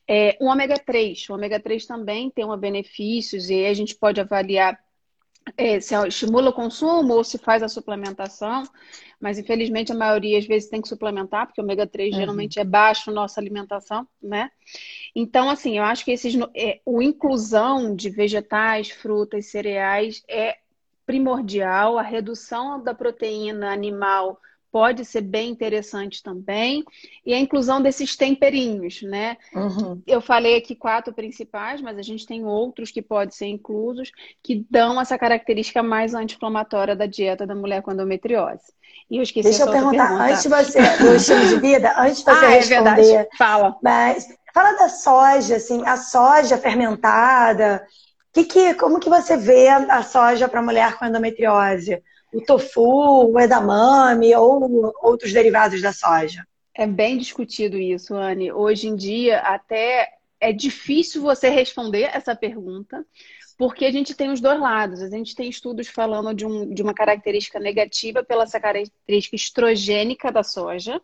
É, 0.08 0.37
o 0.40 0.47
ômega 0.47 0.76
3, 0.78 1.28
o 1.30 1.35
ômega 1.35 1.61
3 1.61 1.87
também 1.87 2.30
tem 2.30 2.44
um 2.44 2.56
benefícios 2.56 3.49
e 3.49 3.64
a 3.64 3.75
gente 3.75 3.94
pode 3.94 4.20
avaliar 4.20 4.78
é, 5.56 5.80
se 5.80 5.94
estimula 6.06 6.50
o 6.50 6.52
consumo 6.52 7.14
ou 7.14 7.24
se 7.24 7.38
faz 7.38 7.62
a 7.62 7.68
suplementação, 7.68 8.62
mas 9.20 9.38
infelizmente 9.38 9.92
a 9.92 9.96
maioria 9.96 10.38
às 10.38 10.46
vezes 10.46 10.68
tem 10.68 10.80
que 10.80 10.88
suplementar, 10.88 11.46
porque 11.46 11.60
o 11.60 11.64
ômega 11.64 11.86
3 11.86 12.12
uhum. 12.12 12.20
geralmente 12.20 12.60
é 12.60 12.64
baixo 12.64 13.10
na 13.10 13.22
nossa 13.22 13.40
alimentação, 13.40 14.06
né? 14.22 14.50
Então, 15.14 15.50
assim, 15.50 15.78
eu 15.78 15.84
acho 15.84 16.04
que 16.04 16.12
esses, 16.12 16.34
é, 16.54 16.80
o 16.84 17.02
inclusão 17.02 17.94
de 17.94 18.10
vegetais, 18.10 18.90
frutas, 18.90 19.46
cereais 19.46 20.22
é 20.28 20.56
primordial, 21.04 21.98
a 21.98 22.02
redução 22.02 22.82
da 22.82 22.94
proteína 22.94 23.72
animal 23.72 24.38
pode 24.70 25.04
ser 25.04 25.22
bem 25.22 25.50
interessante 25.50 26.22
também. 26.22 26.85
E 27.24 27.33
a 27.33 27.38
inclusão 27.38 27.81
desses 27.81 28.16
temperinhos, 28.16 29.02
né? 29.02 29.37
Uhum. 29.54 30.02
Eu 30.07 30.20
falei 30.20 30.57
aqui 30.57 30.74
quatro 30.74 31.12
principais, 31.12 31.81
mas 31.81 31.98
a 31.98 32.02
gente 32.02 32.26
tem 32.26 32.44
outros 32.44 32.90
que 32.90 33.02
podem 33.02 33.35
ser 33.35 33.46
inclusos, 33.46 34.11
que 34.42 34.66
dão 34.70 35.00
essa 35.00 35.18
característica 35.18 35.83
mais 35.83 36.14
anti-inflamatória 36.14 36.94
da 36.94 37.07
dieta 37.07 37.46
da 37.46 37.54
mulher 37.54 37.83
com 37.83 37.92
endometriose. 37.92 38.72
E 39.11 39.16
eu 39.16 39.22
esqueci 39.22 39.48
Deixa 39.48 39.64
eu 39.64 39.72
perguntar, 39.72 40.09
pergunta. 40.09 40.24
antes 40.24 40.42
de 40.42 40.48
você, 40.48 40.81
do 40.98 41.14
estilo 41.14 41.46
de 41.46 41.61
vida, 41.61 41.94
antes 41.96 42.18
de 42.18 42.24
você 42.24 42.44
ah, 42.44 42.48
responder. 42.48 43.14
É 43.14 43.28
Fala. 43.37 43.76
Mas 43.83 44.28
fala 44.52 44.72
da 44.78 44.88
soja, 44.88 45.57
assim, 45.57 45.87
a 45.87 45.96
soja 45.96 46.59
fermentada. 46.59 47.83
Que 48.33 48.44
que, 48.44 48.74
como 48.74 49.00
que 49.00 49.09
você 49.09 49.37
vê 49.37 49.68
a 49.68 50.02
soja 50.02 50.48
para 50.48 50.62
mulher 50.62 50.98
com 50.98 51.07
endometriose? 51.07 52.02
O 52.32 52.40
tofu, 52.40 53.30
o 53.32 53.40
edamame 53.40 54.34
ou 54.34 54.92
outros 55.02 55.32
derivados 55.32 55.80
da 55.80 55.92
soja? 55.92 56.46
É 56.74 56.86
bem 56.86 57.18
discutido 57.18 57.76
isso, 57.76 58.14
Anne. 58.14 58.52
Hoje 58.52 58.86
em 58.86 58.94
dia, 58.94 59.40
até 59.40 60.08
é 60.40 60.52
difícil 60.52 61.20
você 61.20 61.48
responder 61.48 62.10
essa 62.12 62.36
pergunta, 62.36 63.04
porque 63.56 63.84
a 63.84 63.90
gente 63.90 64.14
tem 64.14 64.30
os 64.30 64.40
dois 64.40 64.60
lados. 64.60 65.02
A 65.02 65.08
gente 65.08 65.34
tem 65.34 65.48
estudos 65.48 65.88
falando 65.88 66.32
de, 66.32 66.46
um, 66.46 66.72
de 66.72 66.80
uma 66.82 66.94
característica 66.94 67.58
negativa 67.58 68.22
pela 68.22 68.44
essa 68.44 68.60
característica 68.60 69.34
estrogênica 69.34 70.30
da 70.30 70.44
soja, 70.44 71.00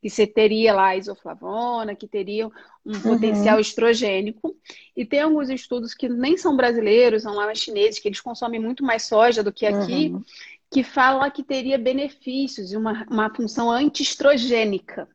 que 0.00 0.08
você 0.08 0.26
teria 0.26 0.72
lá 0.72 0.86
a 0.86 0.96
isoflavona, 0.96 1.94
que 1.94 2.08
teria 2.08 2.46
um 2.46 2.52
uhum. 2.86 3.00
potencial 3.02 3.60
estrogênico. 3.60 4.56
E 4.96 5.04
tem 5.04 5.20
alguns 5.20 5.50
estudos 5.50 5.92
que 5.92 6.08
nem 6.08 6.38
são 6.38 6.56
brasileiros, 6.56 7.24
são 7.24 7.34
lá 7.34 7.54
chineses, 7.54 7.98
que 7.98 8.08
eles 8.08 8.22
consomem 8.22 8.58
muito 8.58 8.82
mais 8.82 9.02
soja 9.02 9.42
do 9.42 9.52
que 9.52 9.66
aqui, 9.66 10.08
uhum 10.08 10.22
que 10.70 10.84
fala 10.84 11.30
que 11.30 11.42
teria 11.42 11.76
benefícios 11.76 12.72
e 12.72 12.76
uma, 12.76 13.04
uma 13.10 13.34
função 13.34 13.70
antiestrogênica. 13.70 15.08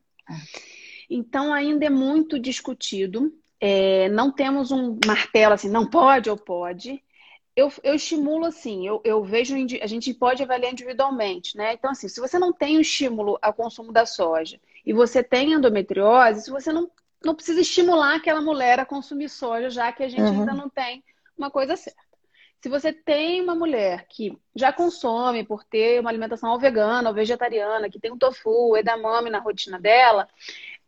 Então, 1.08 1.52
ainda 1.52 1.86
é 1.86 1.90
muito 1.90 2.38
discutido. 2.38 3.32
É, 3.58 4.08
não 4.10 4.30
temos 4.30 4.70
um 4.70 4.98
martelo 5.06 5.54
assim, 5.54 5.70
não 5.70 5.88
pode 5.88 6.28
ou 6.28 6.36
pode. 6.36 7.02
Eu, 7.54 7.72
eu 7.82 7.94
estimulo 7.94 8.44
assim, 8.44 8.86
eu, 8.86 9.00
eu 9.02 9.24
vejo, 9.24 9.56
a 9.80 9.86
gente 9.86 10.12
pode 10.12 10.42
avaliar 10.42 10.72
individualmente, 10.72 11.56
né? 11.56 11.72
Então, 11.72 11.90
assim, 11.90 12.06
se 12.06 12.20
você 12.20 12.38
não 12.38 12.52
tem 12.52 12.76
o 12.76 12.82
estímulo 12.82 13.38
ao 13.40 13.54
consumo 13.54 13.90
da 13.92 14.04
soja 14.04 14.60
e 14.84 14.92
você 14.92 15.22
tem 15.22 15.54
endometriose, 15.54 16.42
se 16.42 16.50
você 16.50 16.70
não, 16.70 16.90
não 17.24 17.34
precisa 17.34 17.62
estimular 17.62 18.16
aquela 18.16 18.42
mulher 18.42 18.78
a 18.78 18.84
consumir 18.84 19.30
soja, 19.30 19.70
já 19.70 19.90
que 19.90 20.02
a 20.02 20.08
gente 20.08 20.20
uhum. 20.20 20.40
ainda 20.40 20.52
não 20.52 20.68
tem 20.68 21.02
uma 21.36 21.50
coisa 21.50 21.76
certa. 21.76 22.05
Se 22.62 22.68
você 22.68 22.92
tem 22.92 23.40
uma 23.40 23.54
mulher 23.54 24.06
que 24.08 24.36
já 24.54 24.72
consome 24.72 25.44
por 25.44 25.62
ter 25.62 26.00
uma 26.00 26.10
alimentação 26.10 26.50
ou 26.50 26.58
vegana 26.58 27.08
ou 27.08 27.14
vegetariana, 27.14 27.88
que 27.88 28.00
tem 28.00 28.10
o 28.10 28.18
tofu, 28.18 28.76
edamame 28.76 29.30
na 29.30 29.38
rotina 29.38 29.78
dela, 29.78 30.28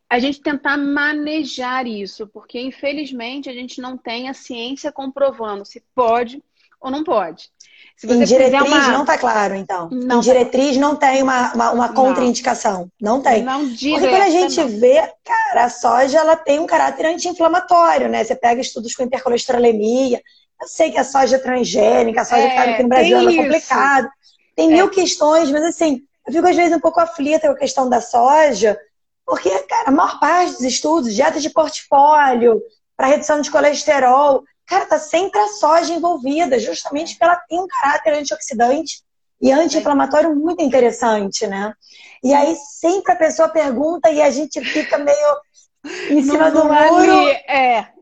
a 0.08 0.18
gente 0.18 0.40
tentar 0.40 0.76
manejar 0.76 1.86
isso, 1.86 2.26
porque 2.26 2.58
infelizmente 2.58 3.50
a 3.50 3.52
gente 3.52 3.80
não 3.80 3.96
tem 3.96 4.28
a 4.28 4.34
ciência 4.34 4.90
comprovando 4.90 5.64
se 5.64 5.84
pode 5.94 6.42
ou 6.80 6.90
não 6.90 7.04
pode. 7.04 7.50
Se 7.96 8.06
você 8.06 8.22
em 8.22 8.24
diretriz 8.24 8.62
uma... 8.62 8.88
não 8.92 9.00
está 9.00 9.18
claro, 9.18 9.54
então. 9.54 9.90
Não 9.90 10.18
em 10.18 10.20
diretriz 10.20 10.74
tá... 10.74 10.80
não 10.80 10.96
tem 10.96 11.22
uma, 11.22 11.52
uma, 11.52 11.70
uma 11.72 11.92
contraindicação. 11.92 12.90
Não. 13.00 13.16
não 13.16 13.22
tem. 13.22 13.42
Não 13.42 13.68
Porque 13.68 14.08
quando 14.08 14.22
a 14.22 14.30
gente 14.30 14.60
não. 14.60 14.68
vê, 14.68 15.12
cara, 15.24 15.64
a 15.64 15.68
soja 15.68 16.18
ela 16.18 16.36
tem 16.36 16.60
um 16.60 16.66
caráter 16.66 17.06
anti-inflamatório, 17.06 18.08
né? 18.08 18.22
Você 18.22 18.36
pega 18.36 18.60
estudos 18.60 18.94
com 18.94 19.02
hipercolesterolemia, 19.02 20.22
eu 20.60 20.66
sei 20.66 20.90
que 20.90 20.98
a 20.98 21.04
soja 21.04 21.36
é 21.36 21.38
transgênica, 21.38 22.22
a 22.22 22.24
soja 22.24 22.42
é, 22.42 22.50
que 22.50 22.56
tá 22.56 22.62
aqui 22.62 22.82
no 22.82 22.88
Brasil 22.88 23.18
é 23.18 23.36
complicado. 23.36 24.08
Tem 24.56 24.68
mil 24.68 24.86
é. 24.86 24.90
questões, 24.90 25.50
mas 25.50 25.62
assim, 25.64 26.02
eu 26.26 26.32
fico 26.32 26.48
às 26.48 26.56
vezes 26.56 26.76
um 26.76 26.80
pouco 26.80 27.00
aflita 27.00 27.46
com 27.46 27.54
a 27.54 27.58
questão 27.58 27.88
da 27.88 28.00
soja, 28.00 28.78
porque, 29.24 29.50
cara, 29.64 29.88
a 29.88 29.92
maior 29.92 30.18
parte 30.18 30.52
dos 30.52 30.62
estudos, 30.62 31.14
dieta 31.14 31.38
de 31.38 31.50
portfólio, 31.50 32.60
para 32.96 33.06
redução 33.06 33.40
de 33.40 33.50
colesterol, 33.50 34.42
cara, 34.66 34.86
tá 34.86 34.98
sempre 34.98 35.38
a 35.38 35.48
soja 35.48 35.92
envolvida, 35.94 36.58
justamente 36.58 37.12
porque 37.12 37.24
ela 37.24 37.36
tem 37.48 37.60
um 37.60 37.66
caráter 37.68 38.14
antioxidante 38.14 39.02
e 39.40 39.52
anti-inflamatório 39.52 40.34
muito 40.34 40.62
interessante, 40.62 41.46
né? 41.46 41.72
E 42.24 42.34
aí 42.34 42.56
sempre 42.56 43.12
a 43.12 43.16
pessoa 43.16 43.48
pergunta 43.48 44.10
e 44.10 44.20
a 44.20 44.30
gente 44.30 44.60
fica 44.60 44.98
meio 44.98 45.36
em 46.10 46.22
cima 46.22 46.50
do 46.50 46.64
muro. 46.64 47.28
É, 47.46 47.92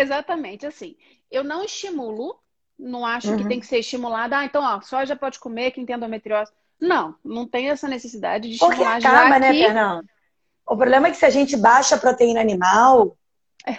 exatamente 0.00 0.64
assim 0.64 0.96
eu 1.36 1.44
não 1.44 1.64
estimulo, 1.64 2.38
não 2.78 3.04
acho 3.04 3.30
uhum. 3.30 3.36
que 3.38 3.48
tem 3.48 3.60
que 3.60 3.66
ser 3.66 3.78
estimulada. 3.78 4.38
Ah, 4.38 4.44
então, 4.44 4.62
ó, 4.62 4.80
soja 4.80 5.16
pode 5.16 5.38
comer 5.38 5.70
quem 5.70 5.86
tem 5.86 5.96
endometriose. 5.96 6.52
Não, 6.80 7.14
não 7.24 7.46
tem 7.46 7.70
essa 7.70 7.88
necessidade 7.88 8.48
de 8.48 8.54
estimular 8.54 8.76
Porque 8.76 9.06
acaba, 9.06 9.38
né, 9.38 9.52
que... 9.52 9.64
Fernando? 9.64 10.06
O 10.68 10.76
problema 10.76 11.08
é 11.08 11.10
que 11.10 11.16
se 11.16 11.24
a 11.24 11.30
gente 11.30 11.56
baixa 11.56 11.94
a 11.94 11.98
proteína 11.98 12.40
animal, 12.40 13.16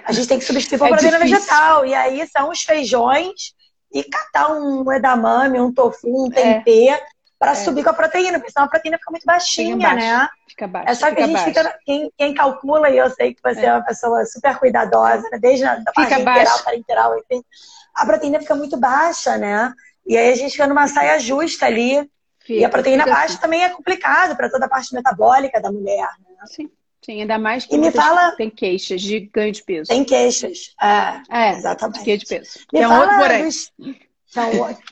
a 0.05 0.11
gente 0.13 0.27
tem 0.27 0.39
que 0.39 0.45
substituir 0.45 0.77
por 0.77 0.87
é 0.87 0.91
proteína 0.91 1.17
difícil. 1.17 1.39
vegetal. 1.39 1.85
E 1.85 1.93
aí 1.93 2.25
são 2.27 2.49
os 2.49 2.61
feijões 2.61 3.53
e 3.93 4.03
catar 4.03 4.53
um 4.53 4.89
edamame, 4.91 5.59
um 5.59 5.73
tofu, 5.73 6.25
um 6.25 6.29
tempê. 6.29 6.89
É 6.89 7.05
para 7.39 7.51
é. 7.51 7.55
subir 7.55 7.83
com 7.83 7.89
a 7.89 7.93
proteína, 7.93 8.39
porque 8.39 8.51
senão 8.51 8.65
a 8.65 8.69
proteína 8.69 8.97
fica 8.97 9.11
muito 9.11 9.25
baixinha, 9.25 9.93
né? 9.93 10.27
Fica 10.57 10.67
baixo. 10.67 10.89
É 10.89 10.95
só 10.95 11.13
que 11.13 11.21
a 11.21 11.25
gente 11.27 11.33
baixo. 11.33 11.45
fica. 11.45 11.79
Quem, 11.85 12.11
quem, 12.17 12.33
calcula, 12.33 12.89
e 12.89 12.97
eu 12.97 13.07
sei 13.11 13.35
que 13.35 13.41
você 13.43 13.59
é, 13.59 13.65
é 13.65 13.73
uma 13.73 13.85
pessoa 13.85 14.25
super 14.25 14.57
cuidadosa, 14.57 15.29
né? 15.31 15.37
desde 15.37 15.63
a 15.63 15.79
parte 15.93 16.19
interal 16.19 16.63
para 16.63 16.75
interal, 16.75 17.19
enfim, 17.19 17.45
a 17.93 18.05
proteína 18.05 18.39
fica 18.39 18.55
muito 18.55 18.75
baixa, 18.75 19.37
né? 19.37 19.71
E 20.03 20.17
aí 20.17 20.31
a 20.31 20.35
gente 20.35 20.53
fica 20.53 20.65
numa 20.65 20.87
saia 20.87 21.19
justa 21.19 21.67
ali. 21.67 22.09
Fica, 22.39 22.59
e 22.59 22.65
a 22.65 22.69
proteína 22.69 23.05
baixa 23.05 23.33
assim. 23.33 23.37
também 23.37 23.63
é 23.63 23.69
complicado 23.69 24.35
para 24.35 24.49
toda 24.49 24.65
a 24.65 24.69
parte 24.69 24.95
metabólica 24.95 25.61
da 25.61 25.71
mulher, 25.71 26.09
né? 26.19 26.35
Sim. 26.47 26.71
Sim, 27.05 27.21
ainda 27.21 27.37
mais 27.37 27.65
que 27.65 27.75
e 27.75 27.77
me 27.77 27.91
fala... 27.91 28.31
tem 28.31 28.49
queixas 28.49 28.99
de 29.01 29.19
ganho 29.19 29.51
de 29.51 29.63
peso. 29.63 29.87
Tem 29.87 30.03
queixas, 30.03 30.75
é, 30.81 31.21
é 31.29 31.51
exatamente. 31.51 32.03
De 32.03 32.17
de 32.17 32.25
peso. 32.25 32.59
Me 32.73 32.81
é 32.81 32.87
um 32.87 32.99
outro 32.99 33.15
porém. 33.17 33.43
Dos 33.45 33.71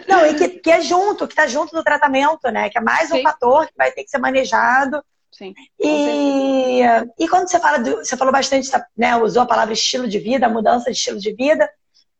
não, 0.07 0.25
e 0.25 0.33
que, 0.33 0.47
que 0.47 0.71
é 0.71 0.81
junto, 0.81 1.27
que 1.27 1.33
está 1.33 1.45
junto 1.45 1.75
do 1.75 1.83
tratamento, 1.83 2.49
né? 2.51 2.69
Que 2.69 2.77
é 2.77 2.81
mais 2.81 3.11
um 3.11 3.15
Sim. 3.15 3.23
fator 3.23 3.67
que 3.67 3.73
vai 3.77 3.91
ter 3.91 4.03
que 4.03 4.09
ser 4.09 4.17
manejado. 4.17 5.03
Sim. 5.37 5.53
E, 5.77 6.81
e 7.19 7.27
quando 7.27 7.49
você 7.49 7.59
fala 7.59 7.77
do, 7.77 7.97
você 7.97 8.15
falou 8.15 8.31
bastante, 8.31 8.69
né? 8.97 9.17
Usou 9.17 9.43
a 9.43 9.45
palavra 9.45 9.73
estilo 9.73 10.07
de 10.07 10.17
vida, 10.17 10.47
mudança 10.47 10.89
de 10.89 10.97
estilo 10.97 11.19
de 11.19 11.33
vida. 11.33 11.69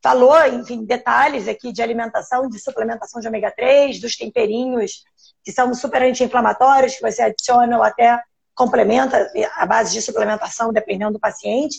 Falou, 0.03 0.35
enfim, 0.47 0.83
detalhes 0.83 1.47
aqui 1.47 1.71
de 1.71 1.81
alimentação, 1.81 2.49
de 2.49 2.59
suplementação 2.59 3.21
de 3.21 3.27
ômega 3.27 3.51
3, 3.55 4.01
dos 4.01 4.17
temperinhos 4.17 5.03
que 5.43 5.51
são 5.51 5.73
super 5.73 6.03
anti-inflamatórios, 6.03 6.95
que 6.95 7.01
você 7.01 7.21
adiciona 7.21 7.77
ou 7.77 7.83
até 7.83 8.19
complementa 8.53 9.31
a 9.55 9.65
base 9.65 9.93
de 9.93 10.01
suplementação, 10.01 10.73
dependendo 10.73 11.13
do 11.13 11.19
paciente. 11.19 11.77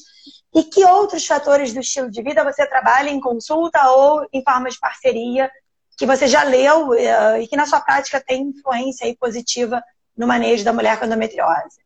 E 0.55 0.65
que 0.65 0.85
outros 0.85 1.27
fatores 1.27 1.75
do 1.75 1.81
estilo 1.81 2.11
de 2.11 2.23
vida 2.23 2.43
você 2.43 2.67
trabalha 2.67 3.11
em 3.11 3.21
consulta 3.21 3.91
ou 3.91 4.27
em 4.33 4.43
forma 4.43 4.71
de 4.71 4.79
parceria 4.79 5.51
que 5.99 6.07
você 6.07 6.27
já 6.27 6.43
leu 6.43 6.95
eh, 6.95 7.43
e 7.43 7.49
que 7.49 7.57
na 7.57 7.67
sua 7.67 7.81
prática 7.81 8.23
tem 8.25 8.43
influência 8.43 9.15
positiva 9.19 9.83
no 10.17 10.27
manejo 10.27 10.65
da 10.65 10.73
mulher 10.73 10.99
com 10.99 11.07
endometriose? 11.07 11.81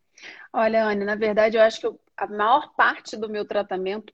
Olha, 0.53 0.85
Anne, 0.85 1.05
na 1.05 1.15
verdade 1.15 1.57
eu 1.57 1.63
acho 1.63 1.81
que 1.81 1.87
eu, 1.87 2.01
a 2.17 2.27
maior 2.27 2.75
parte 2.75 3.17
do 3.17 3.29
meu 3.29 3.45
tratamento 3.45 4.13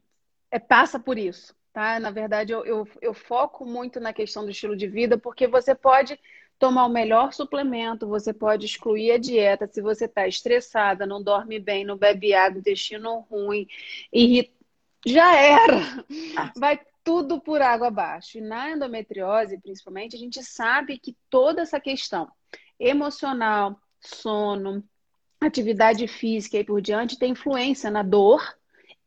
é, 0.51 0.59
passa 0.59 0.99
por 0.99 1.19
isso, 1.19 1.55
tá? 1.73 1.99
Na 1.99 2.11
verdade 2.11 2.53
eu, 2.53 2.65
eu, 2.65 2.89
eu 3.01 3.15
foco 3.15 3.65
muito 3.65 3.99
na 4.01 4.13
questão 4.13 4.45
do 4.45 4.51
estilo 4.51 4.77
de 4.77 4.87
vida 4.87 5.19
porque 5.19 5.47
você 5.47 5.75
pode 5.75 6.19
tomar 6.59 6.87
o 6.87 6.91
melhor 6.91 7.33
suplemento, 7.33 8.09
você 8.09 8.33
pode 8.33 8.67
excluir 8.67 9.13
a 9.13 9.19
dieta. 9.19 9.69
Se 9.71 9.81
você 9.81 10.07
está 10.07 10.27
estressada, 10.27 11.07
não 11.07 11.23
dorme 11.23 11.59
bem, 11.59 11.85
não 11.85 11.97
bebe 11.97 12.35
água, 12.35 12.59
intestino 12.59 13.21
ruim, 13.31 13.67
já 15.05 15.37
era. 15.37 16.05
Vai 16.57 16.81
tudo 17.05 17.41
por 17.41 17.63
água 17.63 17.89
abaixo. 17.89 18.39
E 18.39 18.41
na 18.41 18.73
endometriose, 18.73 19.59
principalmente, 19.59 20.17
a 20.17 20.19
gente 20.19 20.43
sabe 20.43 20.99
que 20.99 21.17
toda 21.31 21.63
essa 21.63 21.79
questão 21.79 22.29
emocional, 22.81 23.81
sono, 24.01 24.83
atividade 25.41 26.07
física 26.07 26.59
e 26.59 26.65
por 26.65 26.81
diante 26.81 27.19
tem 27.19 27.33
influência 27.33 27.91
na 27.91 28.03
dor 28.03 28.43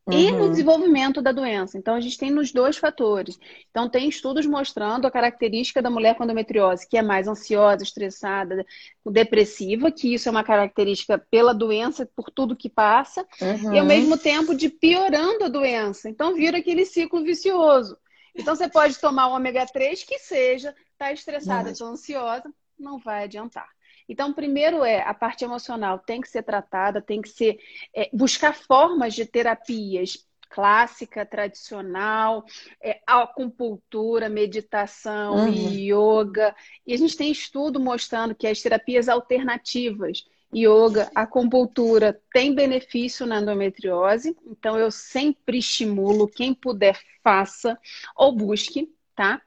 uhum. 0.06 0.18
e 0.18 0.30
no 0.30 0.44
uhum. 0.44 0.50
desenvolvimento 0.50 1.22
da 1.22 1.32
doença. 1.32 1.78
Então, 1.78 1.94
a 1.94 2.00
gente 2.00 2.18
tem 2.18 2.30
nos 2.30 2.52
dois 2.52 2.76
fatores. 2.76 3.38
Então, 3.70 3.88
tem 3.88 4.08
estudos 4.08 4.46
mostrando 4.46 5.06
a 5.06 5.10
característica 5.10 5.80
da 5.80 5.90
mulher 5.90 6.16
com 6.16 6.24
endometriose, 6.24 6.88
que 6.88 6.96
é 6.96 7.02
mais 7.02 7.28
ansiosa, 7.28 7.82
estressada, 7.82 8.64
depressiva, 9.06 9.90
que 9.90 10.14
isso 10.14 10.28
é 10.28 10.32
uma 10.32 10.44
característica 10.44 11.18
pela 11.30 11.52
doença, 11.52 12.08
por 12.14 12.30
tudo 12.30 12.56
que 12.56 12.68
passa, 12.68 13.26
uhum. 13.40 13.74
e 13.74 13.78
ao 13.78 13.86
mesmo 13.86 14.16
tempo 14.16 14.54
de 14.54 14.68
piorando 14.68 15.44
a 15.44 15.48
doença. 15.48 16.08
Então, 16.08 16.34
vira 16.34 16.58
aquele 16.58 16.84
ciclo 16.84 17.22
vicioso. 17.22 17.96
Então, 18.34 18.54
você 18.54 18.68
pode 18.68 18.98
tomar 18.98 19.28
o 19.28 19.34
ômega 19.34 19.66
3 19.66 20.04
que 20.04 20.18
seja, 20.18 20.74
tá 20.96 21.12
estressada, 21.12 21.70
está 21.70 21.84
ansiosa, 21.84 22.52
não 22.78 22.98
vai 22.98 23.24
adiantar. 23.24 23.68
Então, 24.10 24.32
primeiro 24.32 24.82
é 24.82 25.02
a 25.02 25.14
parte 25.14 25.44
emocional 25.44 26.00
tem 26.00 26.20
que 26.20 26.28
ser 26.28 26.42
tratada, 26.42 27.00
tem 27.00 27.22
que 27.22 27.28
ser 27.28 27.60
é, 27.94 28.10
buscar 28.12 28.52
formas 28.52 29.14
de 29.14 29.24
terapias 29.24 30.26
clássica, 30.50 31.24
tradicional, 31.24 32.44
é, 32.82 33.00
acupuntura, 33.06 34.28
meditação, 34.28 35.46
uhum. 35.46 35.70
yoga. 35.70 36.52
E 36.84 36.92
a 36.92 36.98
gente 36.98 37.16
tem 37.16 37.30
estudo 37.30 37.78
mostrando 37.78 38.34
que 38.34 38.48
as 38.48 38.60
terapias 38.60 39.08
alternativas, 39.08 40.24
yoga, 40.52 41.08
acupuntura, 41.14 42.20
tem 42.32 42.52
benefício 42.52 43.24
na 43.24 43.40
endometriose. 43.40 44.36
Então, 44.44 44.76
eu 44.76 44.90
sempre 44.90 45.58
estimulo, 45.58 46.26
quem 46.26 46.52
puder, 46.52 47.00
faça 47.22 47.78
ou 48.16 48.32
busque, 48.32 48.92
tá? 49.14 49.40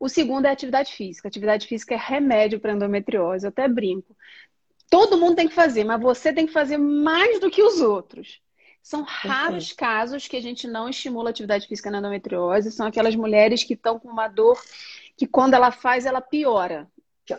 O 0.00 0.08
segundo 0.08 0.46
é 0.46 0.50
atividade 0.50 0.92
física. 0.92 1.28
Atividade 1.28 1.66
física 1.66 1.94
é 1.94 1.98
remédio 1.98 2.58
para 2.58 2.72
endometriose, 2.72 3.44
eu 3.44 3.50
até 3.50 3.68
brinco. 3.68 4.16
Todo 4.88 5.18
mundo 5.18 5.36
tem 5.36 5.46
que 5.46 5.54
fazer, 5.54 5.84
mas 5.84 6.00
você 6.00 6.32
tem 6.32 6.46
que 6.46 6.52
fazer 6.52 6.78
mais 6.78 7.38
do 7.38 7.50
que 7.50 7.62
os 7.62 7.82
outros. 7.82 8.40
São 8.82 9.02
raros 9.02 9.68
Perfeito. 9.68 9.76
casos 9.76 10.26
que 10.26 10.38
a 10.38 10.40
gente 10.40 10.66
não 10.66 10.88
estimula 10.88 11.28
atividade 11.28 11.68
física 11.68 11.90
na 11.90 11.98
endometriose. 11.98 12.72
São 12.72 12.86
aquelas 12.86 13.14
mulheres 13.14 13.62
que 13.62 13.74
estão 13.74 14.00
com 14.00 14.08
uma 14.08 14.26
dor 14.26 14.58
que 15.18 15.26
quando 15.26 15.52
ela 15.52 15.70
faz, 15.70 16.06
ela 16.06 16.22
piora. 16.22 16.88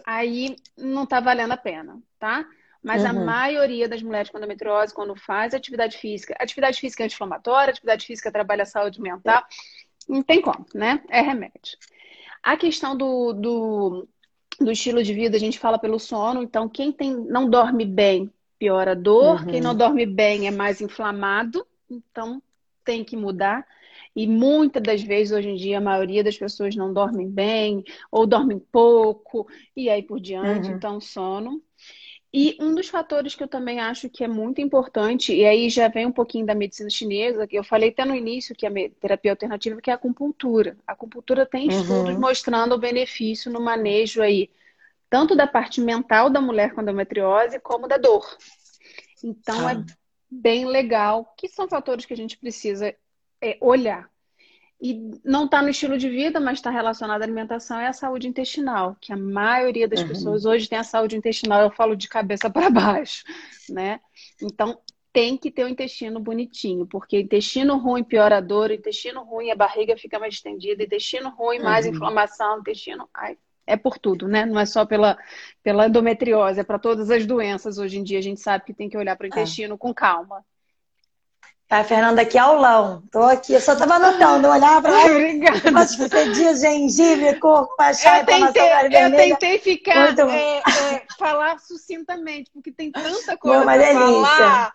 Aí 0.05 0.55
não 0.77 1.03
está 1.03 1.19
valendo 1.19 1.51
a 1.51 1.57
pena, 1.57 1.99
tá? 2.19 2.45
Mas 2.81 3.01
uhum. 3.01 3.09
a 3.09 3.13
maioria 3.13 3.89
das 3.89 4.03
mulheres 4.03 4.29
com 4.29 4.37
endometriose, 4.37 4.93
quando 4.93 5.15
faz 5.15 5.55
atividade 5.55 5.97
física, 5.97 6.35
atividade 6.39 6.79
física 6.79 7.03
é 7.03 7.05
anti-inflamatória, 7.05 7.71
atividade 7.71 8.05
física 8.05 8.31
trabalha 8.31 8.63
a 8.63 8.67
saúde 8.67 9.01
mental, 9.01 9.43
não 10.07 10.21
tem 10.21 10.41
como, 10.41 10.65
né? 10.73 11.03
É 11.09 11.21
remédio. 11.21 11.77
A 12.43 12.57
questão 12.57 12.95
do, 12.95 13.33
do, 13.33 14.07
do 14.59 14.71
estilo 14.71 15.03
de 15.03 15.13
vida, 15.13 15.37
a 15.37 15.39
gente 15.39 15.59
fala 15.59 15.77
pelo 15.77 15.99
sono. 15.99 16.41
Então, 16.41 16.67
quem 16.67 16.91
tem, 16.91 17.15
não 17.15 17.49
dorme 17.49 17.85
bem, 17.85 18.31
piora 18.57 18.91
a 18.91 18.95
dor. 18.95 19.41
Uhum. 19.41 19.47
Quem 19.47 19.61
não 19.61 19.75
dorme 19.75 20.05
bem 20.05 20.47
é 20.47 20.51
mais 20.51 20.81
inflamado. 20.81 21.65
Então, 21.89 22.41
tem 22.83 23.03
que 23.03 23.15
mudar. 23.15 23.65
E 24.15 24.27
muitas 24.27 24.83
das 24.83 25.01
vezes, 25.01 25.31
hoje 25.31 25.49
em 25.49 25.55
dia, 25.55 25.77
a 25.77 25.81
maioria 25.81 26.23
das 26.23 26.37
pessoas 26.37 26.75
não 26.75 26.93
dormem 26.93 27.29
bem, 27.29 27.83
ou 28.11 28.27
dormem 28.27 28.59
pouco, 28.59 29.47
e 29.75 29.89
aí 29.89 30.03
por 30.03 30.19
diante. 30.19 30.69
Uhum. 30.69 30.75
Então, 30.75 30.99
sono. 30.99 31.61
E 32.33 32.57
um 32.61 32.73
dos 32.73 32.87
fatores 32.87 33.35
que 33.35 33.43
eu 33.43 33.47
também 33.47 33.81
acho 33.81 34.09
que 34.09 34.23
é 34.23 34.27
muito 34.27 34.61
importante, 34.61 35.35
e 35.35 35.45
aí 35.45 35.69
já 35.69 35.89
vem 35.89 36.05
um 36.05 36.11
pouquinho 36.11 36.45
da 36.45 36.55
medicina 36.55 36.89
chinesa, 36.89 37.45
que 37.45 37.57
eu 37.57 37.63
falei 37.63 37.89
até 37.89 38.05
no 38.05 38.15
início 38.15 38.55
que 38.55 38.65
é 38.65 38.69
a 38.69 38.89
terapia 39.01 39.31
alternativa, 39.31 39.81
que 39.81 39.89
é 39.89 39.93
a 39.93 39.97
acupuntura. 39.97 40.77
A 40.87 40.93
acupuntura 40.93 41.45
tem 41.45 41.69
uhum. 41.69 41.81
estudos 41.81 42.17
mostrando 42.17 42.73
o 42.73 42.79
benefício 42.79 43.51
no 43.51 43.59
manejo 43.59 44.21
aí, 44.21 44.49
tanto 45.09 45.35
da 45.35 45.45
parte 45.45 45.81
mental 45.81 46.29
da 46.29 46.39
mulher 46.39 46.73
com 46.73 46.81
endometriose, 46.81 47.59
como 47.59 47.85
da 47.85 47.97
dor. 47.97 48.25
Então 49.21 49.67
ah. 49.67 49.73
é 49.73 49.85
bem 50.29 50.65
legal, 50.65 51.33
que 51.37 51.49
são 51.49 51.67
fatores 51.67 52.05
que 52.05 52.13
a 52.13 52.17
gente 52.17 52.37
precisa 52.37 52.95
é, 53.41 53.57
olhar 53.59 54.09
e 54.81 55.11
não 55.23 55.45
está 55.45 55.61
no 55.61 55.69
estilo 55.69 55.95
de 55.95 56.09
vida, 56.09 56.39
mas 56.39 56.57
está 56.57 56.71
relacionado 56.71 57.21
à 57.21 57.25
alimentação, 57.25 57.79
é 57.79 57.87
a 57.87 57.93
saúde 57.93 58.27
intestinal, 58.27 58.97
que 58.99 59.13
a 59.13 59.17
maioria 59.17 59.87
das 59.87 60.01
uhum. 60.01 60.07
pessoas 60.07 60.43
hoje 60.43 60.67
tem 60.67 60.79
a 60.79 60.83
saúde 60.83 61.15
intestinal, 61.15 61.61
eu 61.61 61.69
falo 61.69 61.95
de 61.95 62.07
cabeça 62.07 62.49
para 62.49 62.67
baixo, 62.71 63.23
né? 63.69 63.99
Então, 64.41 64.79
tem 65.13 65.37
que 65.37 65.51
ter 65.51 65.65
o 65.65 65.67
intestino 65.67 66.19
bonitinho, 66.19 66.87
porque 66.87 67.21
intestino 67.21 67.77
ruim 67.77 68.03
piora 68.03 68.37
a 68.37 68.41
dor, 68.41 68.71
intestino 68.71 69.23
ruim 69.23 69.51
a 69.51 69.55
barriga 69.55 69.95
fica 69.95 70.17
mais 70.17 70.35
estendida, 70.35 70.83
intestino 70.83 71.29
ruim 71.29 71.59
mais 71.59 71.85
uhum. 71.85 71.93
inflamação, 71.93 72.59
intestino... 72.59 73.07
Ai, 73.13 73.37
é 73.67 73.77
por 73.77 73.99
tudo, 73.99 74.27
né? 74.27 74.45
Não 74.45 74.59
é 74.59 74.65
só 74.65 74.85
pela, 74.85 75.17
pela 75.61 75.87
endometriose, 75.87 76.59
é 76.59 76.63
para 76.63 76.79
todas 76.79 77.11
as 77.11 77.25
doenças. 77.25 77.77
Hoje 77.77 77.99
em 77.99 78.03
dia 78.03 78.17
a 78.17 78.21
gente 78.21 78.41
sabe 78.41 78.65
que 78.65 78.73
tem 78.73 78.89
que 78.89 78.97
olhar 78.97 79.15
para 79.15 79.25
o 79.25 79.27
é. 79.27 79.29
intestino 79.29 79.75
é. 79.75 79.77
com 79.77 79.93
calma. 79.93 80.43
Tá, 81.71 81.85
Fernanda, 81.85 82.23
aqui 82.23 82.37
aulão. 82.37 83.01
Tô 83.09 83.21
aqui, 83.21 83.53
eu 83.53 83.61
só 83.61 83.73
tava 83.77 83.93
anotando, 83.93 84.49
olhava 84.49 84.81
pra. 84.81 85.05
Obrigada. 85.05 85.71
Mas 85.71 85.95
você 85.95 86.29
diz 86.33 86.59
gengibre, 86.59 87.39
coco, 87.39 87.73
chá 87.93 88.19
eu 88.19 88.25
tentei, 88.25 89.05
Eu 89.05 89.15
tentei 89.15 89.57
ficar, 89.57 90.19
é, 90.19 90.57
é, 90.57 91.05
falar 91.17 91.57
sucintamente, 91.59 92.51
porque 92.51 92.73
tem 92.73 92.91
tanta 92.91 93.37
coisa 93.37 93.63
para 93.63 93.93
falar. 93.93 94.73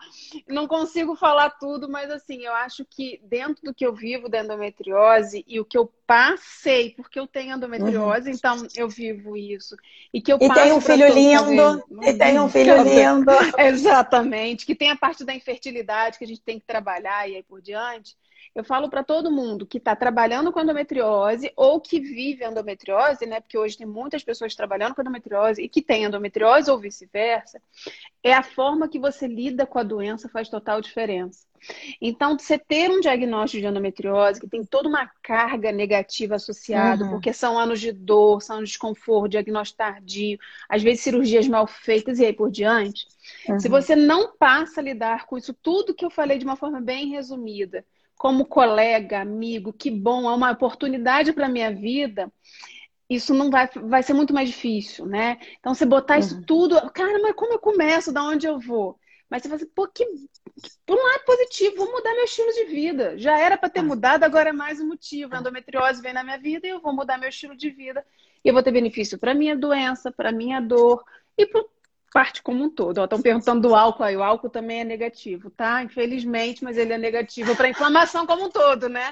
Não 0.49 0.67
consigo 0.67 1.15
falar 1.15 1.51
tudo, 1.51 1.87
mas 1.87 2.11
assim, 2.11 2.47
eu 2.47 2.55
acho 2.55 2.83
que 2.89 3.21
dentro 3.25 3.63
do 3.63 3.75
que 3.75 3.85
eu 3.85 3.93
vivo 3.93 4.31
da 4.31 4.43
endometriose 4.43 5.45
e 5.47 5.61
o 5.61 5.67
que 5.67 5.77
eu 5.77 5.93
passei, 6.07 6.91
porque 6.91 7.19
eu 7.19 7.27
tenho 7.27 7.57
endometriose, 7.57 8.31
uhum. 8.31 8.35
então 8.35 8.67
eu 8.77 8.89
vivo 8.89 9.37
isso. 9.37 9.77
E 10.15 10.21
que 10.21 10.33
eu 10.33 10.39
e 10.41 10.49
tem 10.53 10.73
um 10.73 10.81
filho 10.81 11.13
lindo, 11.13 11.85
e 12.03 12.15
tem 12.15 12.39
um 12.39 12.49
filho 12.49 12.77
lindo. 12.83 13.33
Exatamente, 13.59 14.65
que 14.65 14.75
tem 14.75 14.91
a 14.91 14.97
parte 14.97 15.25
da 15.25 15.35
infertilidade 15.35 16.19
que 16.19 16.25
a 16.25 16.29
gente 16.29 16.43
tem 16.43 16.61
que 16.61 16.67
trabalhar 16.67 17.29
e 17.29 17.37
aí 17.37 17.43
por 17.43 17.61
diante. 17.61 18.17
Eu 18.55 18.65
falo 18.65 18.89
para 18.89 19.05
todo 19.05 19.31
mundo 19.31 19.67
que 19.67 19.79
está 19.79 19.95
trabalhando 19.95 20.53
com 20.53 20.61
endometriose 20.61 21.53
ou 21.57 21.81
que 21.81 22.01
vive 22.01 22.45
endometriose, 22.45 23.27
né? 23.27 23.41
Porque 23.41 23.59
hoje 23.59 23.77
tem 23.77 23.87
muitas 23.87 24.23
pessoas 24.23 24.55
trabalhando 24.55 24.95
com 24.95 25.03
endometriose 25.03 25.63
e 25.63 25.69
que 25.69 25.83
tem 25.83 26.05
endometriose 26.05 26.71
ou 26.71 26.79
vice-versa. 26.79 27.61
É 28.23 28.33
a 28.33 28.43
forma 28.43 28.89
que 28.89 28.99
você 28.99 29.27
lida 29.27 29.67
com 29.67 29.79
a 29.79 29.83
doença 29.83 30.29
faz 30.29 30.49
total 30.49 30.81
diferença. 30.81 31.47
Então, 32.01 32.39
você 32.39 32.59
ter 32.59 32.91
um 32.91 33.01
diagnóstico 33.01 33.61
de 33.61 33.67
endometriose, 33.67 34.41
que 34.41 34.49
tem 34.49 34.65
toda 34.65 34.89
uma 34.89 35.11
carga 35.23 35.73
negativa 35.73 36.37
associada, 36.37 37.05
uhum. 37.05 37.11
porque 37.11 37.33
são 37.33 37.59
anos 37.59 37.81
de 37.81 37.93
dor, 37.93 38.43
são 38.43 38.57
anos 38.57 38.69
de 38.69 38.75
desconforto, 38.75 39.31
diagnóstico 39.31 39.79
tardio, 39.79 40.39
às 40.69 40.83
vezes 40.83 41.03
cirurgias 41.03 41.49
mal 41.49 41.67
feitas 41.67 42.19
e 42.19 42.27
aí 42.27 42.33
por 42.33 42.51
diante. 42.51 43.07
Uhum. 43.49 43.59
Se 43.59 43.69
você 43.69 43.97
não 43.97 44.37
passa 44.37 44.81
a 44.81 44.85
lidar 44.85 45.27
com 45.27 45.37
isso 45.37 45.55
tudo 45.55 45.95
que 45.95 46.05
eu 46.05 46.11
falei 46.11 46.39
de 46.39 46.45
uma 46.45 46.57
forma 46.57 46.81
bem 46.81 47.09
resumida, 47.09 47.85
como 48.17 48.47
colega, 48.47 49.21
amigo, 49.21 49.73
que 49.73 49.91
bom, 49.91 50.29
é 50.29 50.35
uma 50.35 50.51
oportunidade 50.51 51.33
para 51.33 51.47
a 51.47 51.51
minha 51.51 51.73
vida, 51.73 52.33
isso 53.09 53.33
não 53.35 53.51
vai, 53.51 53.69
vai 53.69 54.03
ser 54.03 54.15
muito 54.15 54.35
mais 54.35 54.49
difícil, 54.49 55.07
né? 55.07 55.39
Então, 55.61 55.75
você 55.75 55.87
botar 55.87 56.19
isso 56.19 56.37
uhum. 56.37 56.43
tudo, 56.43 56.91
cara, 56.91 57.21
mas 57.21 57.35
como 57.35 57.53
eu 57.53 57.59
começo? 57.59 58.13
Da 58.13 58.23
onde 58.23 58.47
eu 58.47 58.59
vou? 58.59 58.99
Mas 59.31 59.43
você 59.43 59.49
fala 59.49 59.61
assim, 59.61 59.71
pô, 59.75 59.87
que, 59.89 60.05
por 60.85 60.99
um 60.99 61.03
lado 61.03 61.25
positivo, 61.25 61.77
vou 61.77 61.93
mudar 61.93 62.15
meu 62.15 62.25
estilo 62.25 62.53
de 62.53 62.65
vida. 62.65 63.19
Já 63.19 63.39
era 63.39 63.57
para 63.57 63.69
ter 63.69 63.81
ah. 63.81 63.85
mudado, 63.85 64.25
agora 64.25 64.51
é 64.51 64.53
mais 64.53 64.81
um 64.81 64.87
motivo. 64.87 65.35
A 65.35 65.39
endometriose 65.39 66.03
vem 66.03 66.13
na 66.13 66.25
minha 66.25 66.39
vida 66.39 66.67
e 66.67 66.71
eu 66.71 66.81
vou 66.81 66.93
mudar 66.93 67.19
meu 67.19 67.29
estilo 67.29 67.57
de 67.57 67.71
vida. 67.71 68.05
E 68.45 68.49
eu 68.49 68.55
vou 68.55 68.63
ter 68.63 68.73
benefício 68.73 69.19
para 69.19 69.35
minha 69.35 69.57
doença, 69.57 70.11
para 70.11 70.33
minha 70.33 70.61
dor 70.61 71.05
e 71.37 71.47
para 71.47 71.65
parte 72.17 72.43
como 72.43 72.65
um 72.65 72.71
todo. 72.71 73.05
Estão 73.05 73.21
perguntando 73.21 73.69
do 73.69 73.75
álcool 73.75 74.05
aí. 74.05 74.17
O 74.17 74.23
álcool 74.23 74.49
também 74.49 74.81
é 74.81 74.85
negativo, 74.85 75.51
tá? 75.51 75.83
Infelizmente, 75.83 76.65
mas 76.65 76.79
ele 76.79 76.95
é 76.95 76.97
negativo 76.97 77.55
para 77.55 77.67
a 77.67 77.71
inflamação 77.71 78.27
como 78.27 78.47
um 78.47 78.51
todo, 78.51 78.89
né? 78.89 79.11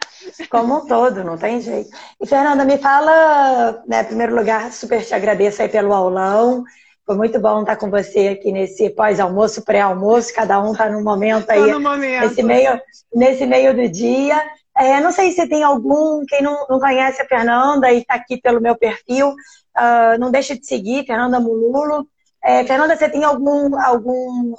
Como 0.48 0.78
um 0.78 0.86
todo, 0.86 1.22
não 1.22 1.36
tem 1.36 1.60
jeito. 1.60 1.90
E 2.18 2.26
Fernanda, 2.26 2.64
me 2.64 2.78
fala, 2.78 3.82
né, 3.86 4.00
em 4.00 4.04
primeiro 4.06 4.34
lugar, 4.34 4.72
super 4.72 5.04
te 5.04 5.12
agradeço 5.12 5.60
aí 5.60 5.68
pelo 5.68 5.92
aulão. 5.92 6.64
Foi 7.04 7.14
muito 7.14 7.38
bom 7.38 7.60
estar 7.60 7.76
com 7.76 7.90
você 7.90 8.28
aqui 8.28 8.50
nesse 8.50 8.88
pós-almoço, 8.88 9.62
pré-almoço. 9.66 10.32
Cada 10.32 10.58
um 10.62 10.72
está 10.72 10.88
no 10.88 11.04
momento 11.04 11.50
aí, 11.50 11.72
no 11.72 11.80
momento. 11.80 12.22
Nesse, 12.22 12.42
meio, 12.42 12.80
nesse 13.14 13.44
meio 13.44 13.74
do 13.76 13.86
dia. 13.86 14.42
É, 14.74 14.98
não 14.98 15.12
sei 15.12 15.30
se 15.30 15.46
tem 15.46 15.62
algum, 15.62 16.24
quem 16.24 16.40
não, 16.40 16.66
não 16.70 16.80
conhece 16.80 17.20
a 17.20 17.26
Fernanda 17.26 17.92
e 17.92 17.98
está 17.98 18.14
aqui 18.14 18.40
pelo 18.40 18.62
meu 18.62 18.74
perfil, 18.74 19.28
uh, 19.28 20.18
não 20.18 20.30
deixe 20.32 20.58
de 20.58 20.66
seguir, 20.66 21.04
Fernanda 21.04 21.38
Mululo. 21.38 22.08
É, 22.44 22.62
Fernanda, 22.64 22.94
você 22.94 23.08
tem 23.08 23.24
algum, 23.24 23.80
algum, 23.80 24.54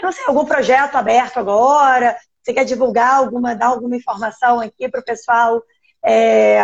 não 0.00 0.12
sei, 0.12 0.24
algum 0.26 0.44
projeto 0.44 0.94
aberto 0.94 1.38
agora? 1.38 2.16
Você 2.40 2.54
quer 2.54 2.64
divulgar 2.64 3.16
alguma, 3.16 3.56
dar 3.56 3.66
alguma 3.66 3.96
informação 3.96 4.60
aqui 4.60 4.88
para 4.88 5.00
o 5.00 5.04
pessoal, 5.04 5.60
é, 6.04 6.60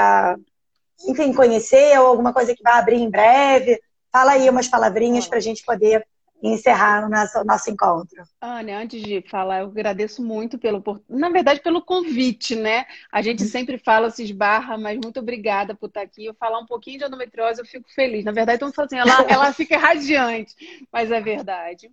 enfim, 1.08 1.32
conhecer 1.32 1.98
ou 1.98 2.06
alguma 2.06 2.32
coisa 2.32 2.54
que 2.54 2.62
vai 2.62 2.74
abrir 2.78 3.00
em 3.00 3.10
breve? 3.10 3.80
Fala 4.12 4.32
aí 4.32 4.48
umas 4.48 4.68
palavrinhas 4.68 5.26
para 5.26 5.38
a 5.38 5.40
gente 5.40 5.64
poder 5.64 6.06
encerrar 6.42 7.06
o 7.06 7.08
nosso, 7.08 7.44
nosso 7.44 7.70
encontro. 7.70 8.22
Ana, 8.40 8.78
antes 8.78 9.02
de 9.02 9.22
falar, 9.28 9.60
eu 9.60 9.66
agradeço 9.66 10.22
muito 10.22 10.58
pelo, 10.58 10.82
na 11.08 11.28
verdade, 11.28 11.60
pelo 11.60 11.82
convite, 11.82 12.56
né? 12.56 12.86
A 13.12 13.20
gente 13.20 13.42
uhum. 13.42 13.48
sempre 13.48 13.78
fala, 13.78 14.10
se 14.10 14.24
esbarra, 14.24 14.78
mas 14.78 14.98
muito 15.02 15.20
obrigada 15.20 15.74
por 15.74 15.86
estar 15.86 16.02
aqui. 16.02 16.24
Eu 16.24 16.34
falar 16.34 16.58
um 16.58 16.66
pouquinho 16.66 16.98
de 16.98 17.04
endometriose, 17.04 17.60
eu 17.60 17.66
fico 17.66 17.90
feliz. 17.92 18.24
Na 18.24 18.32
verdade, 18.32 18.58
falando 18.58 18.74
assim, 18.78 18.98
ela, 18.98 19.26
ela 19.28 19.52
fica 19.54 19.76
radiante, 19.76 20.54
mas 20.92 21.10
é 21.10 21.20
verdade. 21.20 21.90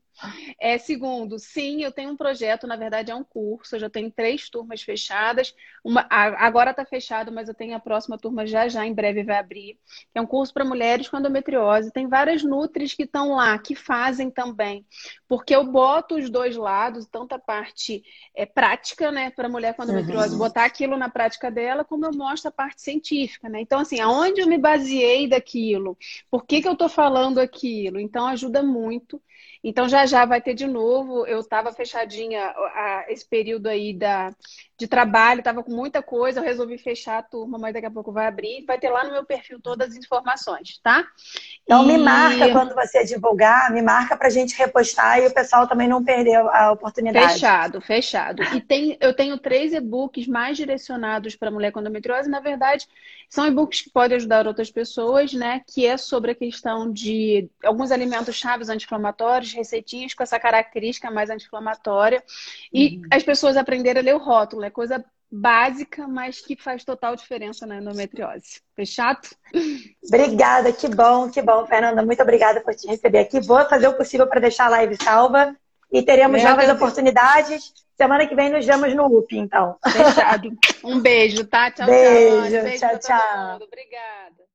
É, 0.60 0.77
segundo, 0.77 1.38
sim, 1.38 1.83
eu 1.83 1.91
tenho 1.91 2.12
um 2.12 2.17
projeto, 2.17 2.65
na 2.65 2.75
verdade 2.75 3.12
é 3.12 3.15
um 3.15 3.23
curso, 3.23 3.75
eu 3.75 3.79
já 3.79 3.89
tenho 3.89 4.10
três 4.10 4.49
turmas 4.49 4.81
fechadas. 4.81 5.53
Uma, 5.83 6.07
agora 6.10 6.71
está 6.71 6.83
fechado, 6.83 7.31
mas 7.31 7.47
eu 7.47 7.53
tenho 7.53 7.75
a 7.75 7.79
próxima 7.79 8.17
turma 8.17 8.45
já 8.45 8.67
já, 8.67 8.86
em 8.86 8.93
breve 8.93 9.23
vai 9.23 9.38
abrir. 9.38 9.77
É 10.15 10.21
um 10.21 10.25
curso 10.25 10.53
para 10.53 10.65
mulheres 10.65 11.07
com 11.07 11.17
endometriose. 11.17 11.91
Tem 11.91 12.07
várias 12.07 12.43
nutris 12.43 12.93
que 12.93 13.03
estão 13.03 13.36
lá, 13.36 13.57
que 13.57 13.75
fazem 13.75 14.31
também. 14.38 14.86
Porque 15.28 15.56
eu 15.56 15.63
boto 15.63 16.15
os 16.15 16.30
dois 16.30 16.56
lados, 16.56 17.08
tanto 17.08 17.34
a 17.34 17.39
parte 17.39 18.04
é, 18.36 18.45
prática, 18.45 19.12
né, 19.12 19.32
para 19.32 19.50
mulher 19.50 19.73
com 19.73 19.82
endometriose, 19.84 20.34
uhum. 20.34 20.38
botar 20.38 20.63
aquilo 20.63 20.95
na 20.95 21.10
prática 21.10 21.50
dela, 21.50 21.84
como 21.84 22.06
eu 22.06 22.13
mostro 22.13 22.50
a 22.50 22.52
parte 22.52 22.84
científica, 22.84 23.50
né? 23.50 23.60
Então, 23.60 23.80
assim, 23.80 24.00
aonde 24.00 24.41
eu 24.41 24.47
me 24.47 24.60
baseei 24.60 25.28
daquilo? 25.28 25.97
Por 26.30 26.45
que, 26.45 26.62
que 26.62 26.67
eu 26.67 26.73
estou 26.73 26.88
falando 26.88 27.39
aquilo? 27.39 28.00
Então, 28.00 28.28
ajuda 28.28 28.62
muito. 28.62 29.19
Então 29.63 29.87
já 29.87 30.05
já 30.05 30.25
vai 30.25 30.41
ter 30.41 30.53
de 30.53 30.67
novo. 30.67 31.25
Eu 31.25 31.39
estava 31.39 31.71
fechadinha 31.71 32.45
a, 32.45 33.05
esse 33.09 33.27
período 33.27 33.67
aí 33.67 33.93
da, 33.93 34.33
de 34.77 34.87
trabalho, 34.87 35.39
estava 35.39 35.63
com 35.63 35.71
muita 35.71 36.03
coisa, 36.03 36.39
eu 36.39 36.43
resolvi 36.43 36.77
fechar 36.77 37.17
a 37.17 37.23
turma, 37.23 37.57
mas 37.57 37.73
daqui 37.73 37.87
a 37.87 37.91
pouco 37.91 38.11
vai 38.11 38.27
abrir. 38.27 38.63
Vai 38.65 38.79
ter 38.79 38.89
lá 38.89 39.03
no 39.03 39.11
meu 39.11 39.25
perfil 39.25 39.59
todas 39.59 39.89
as 39.89 39.95
informações, 39.95 40.79
tá? 40.83 41.05
Então 41.63 41.83
e... 41.83 41.87
me 41.87 41.97
marca 41.97 42.51
quando 42.51 42.75
você 42.75 43.03
divulgar, 43.03 43.71
me 43.71 43.81
marca 43.81 44.15
para 44.15 44.27
a 44.27 44.31
gente 44.31 44.55
repostar 44.57 45.19
e 45.19 45.27
o 45.27 45.33
pessoal 45.33 45.67
também 45.67 45.87
não 45.87 46.03
perder 46.03 46.35
a 46.35 46.71
oportunidade. 46.71 47.33
Fechado, 47.33 47.81
fechado. 47.81 48.43
E 48.55 48.61
tem, 48.61 48.97
eu 49.01 49.15
tenho 49.15 49.37
três 49.37 49.73
e-books 49.73 50.27
mais 50.27 50.55
direcionados 50.57 51.35
para 51.35 51.49
mulher 51.49 51.71
com 51.71 51.79
endometriose. 51.79 52.29
Na 52.29 52.39
verdade, 52.39 52.87
são 53.29 53.47
e-books 53.47 53.81
que 53.81 53.89
podem 53.89 54.17
ajudar 54.17 54.47
outras 54.47 54.71
pessoas, 54.71 55.33
né? 55.33 55.61
Que 55.67 55.85
é 55.85 55.97
sobre 55.97 56.31
a 56.31 56.35
questão 56.35 56.91
de 56.91 57.49
alguns 57.63 57.91
alimentos 57.91 58.35
chaves 58.35 58.69
anti-inflamatórios, 58.69 59.46
receitinhas 59.53 60.13
com 60.13 60.23
essa 60.23 60.39
característica 60.39 61.12
mais 61.12 61.29
anti-inflamatória. 61.29 62.23
E 62.73 62.97
uhum. 62.97 63.01
as 63.12 63.23
pessoas 63.23 63.57
aprenderem 63.57 64.01
a 64.01 64.05
ler 64.05 64.15
o 64.15 64.19
rótulo. 64.19 64.63
É 64.63 64.69
coisa 64.69 65.03
básica, 65.31 66.07
mas 66.07 66.39
que 66.39 66.55
faz 66.55 66.83
total 66.83 67.15
diferença 67.15 67.65
na 67.65 67.77
endometriose. 67.77 68.62
Fechado? 68.75 69.27
Obrigada, 70.05 70.71
que 70.71 70.88
bom, 70.88 71.29
que 71.29 71.41
bom, 71.41 71.65
Fernanda. 71.65 72.01
Muito 72.03 72.21
obrigada 72.21 72.62
por 72.62 72.73
te 72.73 72.88
receber 72.88 73.19
aqui. 73.19 73.39
Vou 73.39 73.63
fazer 73.67 73.88
o 73.88 73.97
possível 73.97 74.27
para 74.27 74.39
deixar 74.39 74.67
a 74.67 74.69
live 74.69 74.95
salva 75.01 75.55
e 75.91 76.01
teremos 76.01 76.41
Meu 76.41 76.51
novas 76.51 76.65
Deus 76.65 76.77
oportunidades. 76.77 77.73
Semana 77.95 78.27
que 78.27 78.36
vem 78.36 78.51
nos 78.51 78.65
vemos 78.65 78.93
no 78.93 79.05
UP, 79.05 79.36
então. 79.36 79.75
Fechado. 79.83 80.51
Um 80.83 80.99
beijo, 80.99 81.45
tá? 81.45 81.71
Tchau, 81.71 81.88
beijo, 81.88 82.51
tchau. 82.51 82.63
Beijo, 82.63 82.79
tchau, 82.79 82.99
tchau. 82.99 83.55
Obrigada. 83.55 84.46